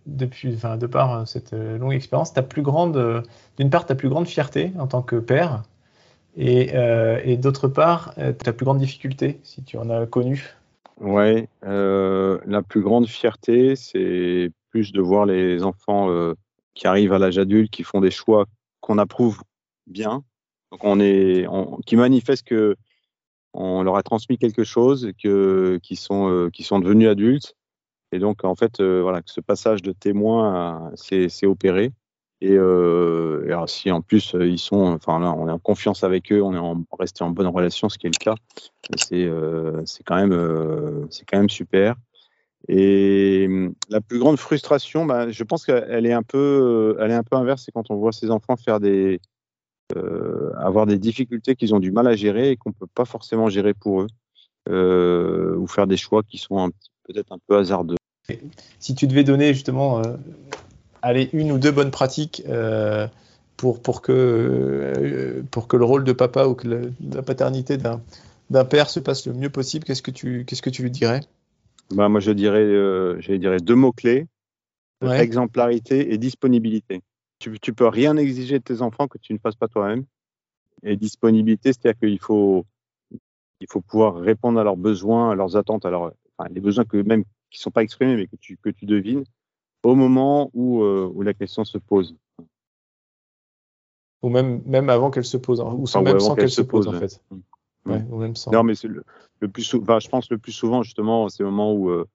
depuis, 0.06 0.56
de 0.56 0.86
par 0.86 1.28
cette 1.28 1.52
longue 1.52 1.92
expérience, 1.92 2.32
ta 2.32 2.42
plus 2.42 2.62
grande, 2.62 3.24
d'une 3.56 3.70
part, 3.70 3.86
ta 3.86 3.94
plus 3.94 4.08
grande 4.08 4.26
fierté 4.26 4.72
en 4.78 4.86
tant 4.86 5.02
que 5.02 5.16
père, 5.16 5.62
et, 6.36 6.72
et 7.24 7.36
d'autre 7.36 7.68
part, 7.68 8.14
ta 8.14 8.52
plus 8.52 8.64
grande 8.64 8.78
difficulté, 8.78 9.40
si 9.44 9.62
tu 9.62 9.76
en 9.76 9.90
as 9.90 10.06
connu. 10.06 10.56
Euh, 11.64 12.38
la 12.46 12.62
plus 12.62 12.82
grande 12.82 13.06
fierté, 13.06 13.76
c'est 13.76 14.50
plus 14.70 14.92
de 14.92 15.00
voir 15.00 15.26
les 15.26 15.62
enfants 15.62 16.08
qui 16.74 16.86
arrivent 16.86 17.12
à 17.12 17.18
l'âge 17.18 17.38
adulte, 17.38 17.70
qui 17.70 17.84
font 17.84 18.00
des 18.00 18.10
choix 18.10 18.46
qu'on 18.80 18.98
approuve 18.98 19.42
bien, 19.86 20.24
donc 20.70 20.84
on 20.84 21.00
est, 21.00 21.46
on- 21.48 21.78
qui 21.86 21.96
manifestent 21.96 22.46
que 22.46 22.76
on 23.52 23.82
leur 23.82 23.96
a 23.96 24.02
transmis 24.02 24.38
quelque 24.38 24.64
chose, 24.64 25.10
que 25.22 25.78
qui 25.82 25.96
sont 25.96 26.30
euh, 26.30 26.50
qui 26.50 26.62
sont 26.62 26.78
devenus 26.78 27.08
adultes, 27.08 27.56
et 28.12 28.18
donc 28.18 28.44
en 28.44 28.54
fait 28.54 28.80
euh, 28.80 29.02
voilà 29.02 29.22
ce 29.26 29.40
passage 29.40 29.82
de 29.82 29.92
témoin 29.92 30.92
euh, 30.92 31.28
s'est 31.28 31.46
opéré. 31.46 31.92
Et, 32.42 32.52
euh, 32.56 33.44
et 33.46 33.52
alors, 33.52 33.68
si 33.68 33.90
en 33.90 34.00
plus 34.00 34.34
euh, 34.34 34.46
ils 34.46 34.58
sont, 34.58 34.94
enfin 34.94 35.20
là, 35.20 35.34
on 35.36 35.46
est 35.46 35.52
en 35.52 35.58
confiance 35.58 36.04
avec 36.04 36.32
eux, 36.32 36.40
on 36.40 36.54
est 36.54 36.58
en, 36.58 36.82
resté 36.98 37.22
en 37.22 37.28
bonne 37.28 37.48
relation, 37.48 37.90
ce 37.90 37.98
qui 37.98 38.06
est 38.06 38.18
le 38.18 38.24
cas, 38.24 38.34
c'est 38.96 39.26
euh, 39.26 39.82
c'est 39.84 40.02
quand 40.04 40.16
même 40.16 41.06
c'est 41.10 41.26
quand 41.28 41.36
même 41.36 41.50
super. 41.50 41.96
Et 42.68 43.46
la 43.90 44.00
plus 44.00 44.18
grande 44.18 44.38
frustration, 44.38 45.04
bah, 45.04 45.30
je 45.30 45.44
pense 45.44 45.66
qu'elle 45.66 46.06
est 46.06 46.12
un 46.14 46.22
peu 46.22 46.96
elle 46.98 47.10
est 47.10 47.14
un 47.14 47.22
peu 47.22 47.36
inverse, 47.36 47.64
c'est 47.66 47.72
quand 47.72 47.90
on 47.90 47.96
voit 47.96 48.12
ces 48.12 48.30
enfants 48.30 48.56
faire 48.56 48.80
des 48.80 49.20
avoir 50.56 50.86
des 50.86 50.98
difficultés 50.98 51.56
qu'ils 51.56 51.74
ont 51.74 51.80
du 51.80 51.90
mal 51.92 52.06
à 52.06 52.14
gérer 52.14 52.50
et 52.50 52.56
qu'on 52.56 52.72
peut 52.72 52.86
pas 52.94 53.04
forcément 53.04 53.48
gérer 53.48 53.74
pour 53.74 54.02
eux, 54.02 54.06
euh, 54.68 55.56
ou 55.56 55.66
faire 55.66 55.86
des 55.86 55.96
choix 55.96 56.22
qui 56.22 56.38
sont 56.38 56.70
peut-être 57.04 57.32
un 57.32 57.38
peu 57.46 57.56
hasardeux. 57.56 57.96
Si 58.78 58.94
tu 58.94 59.06
devais 59.06 59.24
donner 59.24 59.52
justement, 59.52 59.98
euh, 60.00 60.16
allez, 61.02 61.30
une 61.32 61.50
ou 61.52 61.58
deux 61.58 61.72
bonnes 61.72 61.90
pratiques 61.90 62.42
euh, 62.48 63.08
pour, 63.56 63.82
pour, 63.82 64.02
que, 64.02 64.12
euh, 64.12 65.42
pour 65.50 65.66
que 65.66 65.76
le 65.76 65.84
rôle 65.84 66.04
de 66.04 66.12
papa 66.12 66.46
ou 66.46 66.54
que 66.54 66.68
le- 66.68 66.92
la 67.12 67.22
paternité 67.22 67.76
d'un 67.76 68.64
père 68.64 68.88
se 68.88 69.00
passe 69.00 69.26
le 69.26 69.32
mieux 69.32 69.50
possible, 69.50 69.84
qu'est-ce 69.84 70.02
que 70.02 70.10
tu, 70.10 70.44
qu'est-ce 70.46 70.62
que 70.62 70.70
tu 70.70 70.82
lui 70.82 70.90
dirais? 70.90 71.20
Bah, 71.90 72.08
moi, 72.08 72.20
je 72.20 72.30
dirais, 72.30 72.62
euh, 72.62 73.20
je 73.20 73.32
dirais 73.34 73.58
deux 73.58 73.74
mots 73.74 73.92
clés 73.92 74.26
Ouais. 75.02 75.18
exemplarité 75.18 76.12
et 76.12 76.18
disponibilité. 76.18 77.00
Tu, 77.40 77.58
tu 77.58 77.72
peux 77.72 77.88
rien 77.88 78.16
exiger 78.16 78.58
de 78.58 78.64
tes 78.64 78.82
enfants 78.82 79.08
que 79.08 79.18
tu 79.18 79.32
ne 79.32 79.38
fasses 79.38 79.56
pas 79.56 79.66
toi-même. 79.66 80.04
Et 80.82 80.96
disponibilité, 80.96 81.72
c'est-à-dire 81.72 81.98
qu'il 81.98 82.18
faut, 82.20 82.64
il 83.60 83.66
faut 83.68 83.80
pouvoir 83.80 84.14
répondre 84.16 84.60
à 84.60 84.64
leurs 84.64 84.76
besoins, 84.76 85.32
à 85.32 85.34
leurs 85.34 85.56
attentes, 85.56 85.84
à 85.84 85.90
leurs, 85.90 86.12
enfin, 86.38 86.48
les 86.50 86.60
besoins 86.60 86.84
que 86.84 86.98
même 86.98 87.24
qui 87.50 87.58
sont 87.58 87.70
pas 87.70 87.82
exprimés, 87.82 88.16
mais 88.16 88.26
que 88.26 88.36
tu, 88.36 88.56
que 88.56 88.70
tu 88.70 88.86
devines 88.86 89.24
au 89.82 89.94
moment 89.94 90.50
où, 90.54 90.82
euh, 90.82 91.10
où 91.14 91.22
la 91.22 91.34
question 91.34 91.64
se 91.64 91.78
pose. 91.78 92.14
Ou 94.22 94.28
même, 94.28 94.62
même 94.66 94.90
avant 94.90 95.10
qu'elle 95.10 95.24
se 95.24 95.38
pose, 95.38 95.60
hein, 95.60 95.74
ou 95.78 95.86
sans, 95.86 96.00
Enfin, 96.00 96.10
même 96.10 96.20
sans 96.20 96.34
qu'elle 96.34 96.50
se 96.50 96.56
se 96.56 96.62
pose, 96.62 96.86
pose, 96.86 96.94
en 96.94 96.98
fait. 96.98 97.22
Ouais, 97.86 98.04
ou 98.10 98.18
même 98.18 98.36
sans. 98.36 98.52
Non, 98.52 98.62
mais 98.62 98.74
le, 98.84 99.02
le 99.40 99.48
plus 99.48 99.62
souvent, 99.62 99.98
je 99.98 100.08
pense 100.08 100.30
le 100.30 100.36
plus 100.36 100.52
souvent, 100.52 100.82
justement, 100.82 101.28
c'est 101.30 101.42
le 101.42 101.50
moment 101.50 101.72
où 101.72 101.88
euh, 101.88 102.06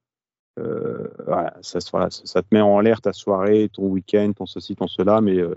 euh, 0.58 1.08
voilà, 1.26 1.58
ça, 1.62 1.80
ça, 1.82 2.42
te 2.42 2.48
met 2.52 2.62
en 2.62 2.80
l'air 2.80 3.02
ta 3.02 3.14
soirée, 3.14 3.70
ton 3.72 3.88
week-end, 3.88 4.32
ton 4.34 4.46
ceci, 4.46 4.76
ton 4.76 4.88
cela, 4.88 5.22
mais 5.22 5.38
euh, 5.38 5.56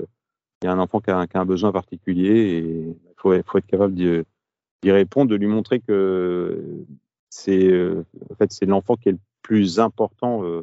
il 0.62 0.66
y 0.66 0.68
a 0.68 0.72
un 0.72 0.78
enfant 0.78 1.00
qui 1.00 1.10
a, 1.10 1.26
qui 1.26 1.36
a 1.36 1.40
un 1.40 1.46
besoin 1.46 1.70
particulier 1.72 2.30
et 2.30 2.58
il 2.60 3.14
faut, 3.16 3.32
faut 3.44 3.58
être 3.58 3.66
capable 3.66 3.94
d'y 3.94 4.90
répondre, 4.90 5.30
de 5.30 5.36
lui 5.36 5.46
montrer 5.46 5.80
que 5.80 6.84
c'est 7.30 7.68
euh, 7.70 8.04
en 8.30 8.34
fait, 8.34 8.52
c'est 8.52 8.66
l'enfant 8.66 8.96
qui 8.96 9.10
est 9.10 9.12
le 9.12 9.18
plus 9.42 9.78
important 9.78 10.44
euh, 10.44 10.62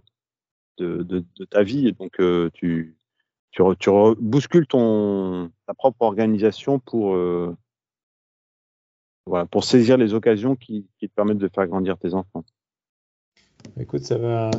de, 0.77 1.03
de, 1.03 1.23
de 1.37 1.45
ta 1.45 1.63
vie. 1.63 1.87
Et 1.87 1.93
donc, 1.93 2.19
euh, 2.19 2.49
tu, 2.53 2.97
tu, 3.51 3.61
re- 3.61 3.77
tu 3.77 3.89
bouscules 4.21 4.67
ton, 4.67 5.51
ta 5.65 5.73
propre 5.73 6.01
organisation 6.01 6.79
pour, 6.79 7.15
voilà, 9.25 9.45
pour 9.45 9.63
saisir 9.63 9.97
les 9.97 10.13
occasions 10.13 10.55
qui, 10.55 10.87
qui 10.99 11.09
te 11.09 11.13
permettent 11.13 11.37
de 11.37 11.47
faire 11.47 11.67
grandir 11.67 11.97
tes 11.97 12.13
enfants. 12.13 12.43
Écoute, 13.79 14.03
ça 14.05 14.17
va, 14.17 14.51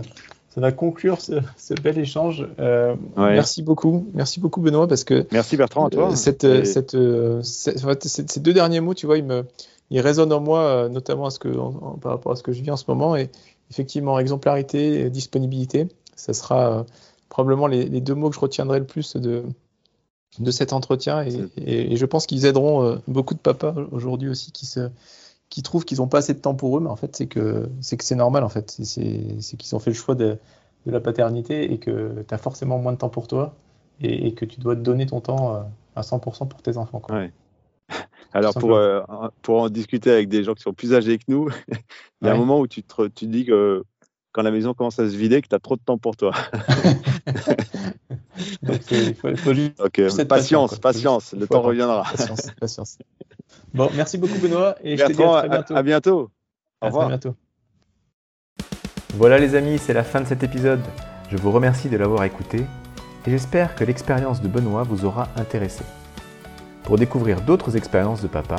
ça 0.50 0.60
va 0.60 0.72
conclure 0.72 1.20
ce, 1.20 1.34
ce 1.56 1.74
bel 1.74 1.98
échange. 1.98 2.46
Euh, 2.58 2.94
Ouais. 3.16 3.32
Merci 3.34 3.62
beaucoup, 3.62 4.06
merci 4.14 4.40
beaucoup 4.40 4.60
Benoît, 4.60 4.86
parce 4.86 5.04
que 5.04 5.26
Merci 5.32 5.56
Bertrand, 5.56 5.86
à 5.86 5.90
toi. 5.90 6.12
Euh, 6.12 6.14
cette, 6.14 6.44
Et- 6.44 6.64
cette, 6.64 6.94
euh, 6.94 7.42
cette- 7.42 8.04
ces- 8.06 8.40
deux 8.40 8.52
derniers 8.52 8.80
mots, 8.80 8.94
tu 8.94 9.06
vois, 9.06 9.16
ils 9.18 9.24
me, 9.24 9.44
il 9.90 10.00
résonne 10.00 10.32
en 10.32 10.40
moi, 10.40 10.88
notamment 10.90 11.26
à 11.26 11.30
ce 11.30 11.38
que, 11.38 11.48
par 12.00 12.12
rapport 12.12 12.32
à 12.32 12.36
ce 12.36 12.42
que 12.42 12.52
je 12.52 12.62
vis 12.62 12.70
en 12.70 12.76
ce 12.76 12.84
moment. 12.88 13.16
Et 13.16 13.30
effectivement, 13.70 14.18
exemplarité, 14.18 15.08
disponibilité, 15.10 15.88
ça 16.14 16.32
sera 16.34 16.84
probablement 17.28 17.66
les, 17.66 17.84
deux 18.00 18.14
mots 18.14 18.28
que 18.30 18.34
je 18.36 18.40
retiendrai 18.40 18.78
le 18.78 18.84
plus 18.84 19.16
de, 19.16 19.44
de 20.38 20.50
cet 20.50 20.72
entretien. 20.72 21.24
Et, 21.56 21.96
je 21.96 22.06
pense 22.06 22.26
qu'ils 22.26 22.44
aideront 22.46 22.98
beaucoup 23.08 23.34
de 23.34 23.38
papas 23.40 23.74
aujourd'hui 23.92 24.28
aussi 24.28 24.52
qui 24.52 24.66
se 24.66 24.88
qui 25.48 25.62
trouvent 25.62 25.84
qu'ils 25.84 25.98
n'ont 25.98 26.08
pas 26.08 26.18
assez 26.18 26.34
de 26.34 26.38
temps 26.38 26.54
pour 26.54 26.76
eux, 26.76 26.80
mais 26.80 26.90
en 26.90 26.96
fait, 26.96 27.14
c'est 27.16 27.26
que 27.26 27.68
c'est 27.80 27.96
que 27.96 28.04
c'est 28.04 28.16
normal, 28.16 28.44
en 28.44 28.48
fait. 28.48 28.70
C'est 28.70 29.56
qu'ils 29.56 29.74
ont 29.74 29.78
fait 29.78 29.90
le 29.90 29.96
choix 29.96 30.14
de, 30.14 30.38
de 30.86 30.90
la 30.90 31.00
paternité 31.00 31.72
et 31.72 31.78
que 31.78 32.24
tu 32.26 32.34
as 32.34 32.38
forcément 32.38 32.78
moins 32.78 32.92
de 32.92 32.98
temps 32.98 33.08
pour 33.08 33.28
toi 33.28 33.54
et, 34.00 34.34
que 34.34 34.44
tu 34.44 34.60
dois 34.60 34.76
te 34.76 34.80
donner 34.80 35.06
ton 35.06 35.20
temps 35.20 35.54
euh, 35.54 35.62
à 35.94 36.02
100% 36.02 36.48
pour 36.48 36.62
tes 36.62 36.76
enfants. 36.76 37.00
Quoi. 37.00 37.28
Alors, 38.32 38.54
pour, 38.54 38.74
euh, 38.74 39.02
pour 39.42 39.62
en 39.62 39.68
discuter 39.68 40.10
avec 40.10 40.28
des 40.28 40.44
gens 40.44 40.54
qui 40.54 40.62
sont 40.62 40.74
plus 40.74 40.94
âgés 40.94 41.18
que 41.18 41.24
nous, 41.28 41.48
il 42.20 42.26
y 42.26 42.30
a 42.30 42.32
un 42.34 42.36
moment 42.36 42.60
où 42.60 42.66
tu 42.66 42.82
te, 42.82 43.08
tu 43.08 43.26
dis 43.26 43.44
que 43.46 43.84
quand 44.32 44.42
la 44.42 44.50
maison 44.50 44.74
commence 44.74 44.98
à 44.98 45.08
se 45.08 45.16
vider, 45.16 45.40
que 45.40 45.48
tu 45.48 45.54
as 45.54 45.60
trop 45.60 45.76
de 45.76 45.80
temps 45.80 45.96
pour 45.96 46.16
toi. 46.16 46.32
Donc, 48.62 48.82
il 48.90 49.14
faut, 49.14 49.34
faut 49.36 49.54
juste 49.54 50.24
patience, 50.24 50.78
patience, 50.78 51.32
le 51.32 51.46
temps 51.46 51.62
reviendra. 51.62 52.02
Patience, 52.02 52.50
patience. 52.60 52.98
Bon, 53.74 53.90
merci 53.94 54.18
beaucoup 54.18 54.38
Benoît 54.38 54.76
et 54.82 54.96
je 54.96 55.04
te 55.04 55.12
dis 55.12 55.22
à 55.22 55.40
très 55.40 55.48
bientôt. 55.48 55.76
À, 55.76 55.82
bientôt. 55.82 56.30
Au 56.80 56.86
revoir. 56.86 57.06
À 57.06 57.08
bientôt. 57.08 57.34
Voilà 59.14 59.38
les 59.38 59.54
amis, 59.54 59.78
c'est 59.78 59.94
la 59.94 60.04
fin 60.04 60.20
de 60.20 60.26
cet 60.26 60.42
épisode. 60.42 60.80
Je 61.30 61.36
vous 61.36 61.50
remercie 61.50 61.88
de 61.88 61.96
l'avoir 61.96 62.24
écouté 62.24 62.64
et 63.26 63.30
j'espère 63.30 63.74
que 63.74 63.84
l'expérience 63.84 64.40
de 64.40 64.48
Benoît 64.48 64.82
vous 64.82 65.04
aura 65.04 65.28
intéressé. 65.36 65.84
Pour 66.84 66.96
découvrir 66.96 67.40
d'autres 67.40 67.76
expériences 67.76 68.22
de 68.22 68.28
papa, 68.28 68.56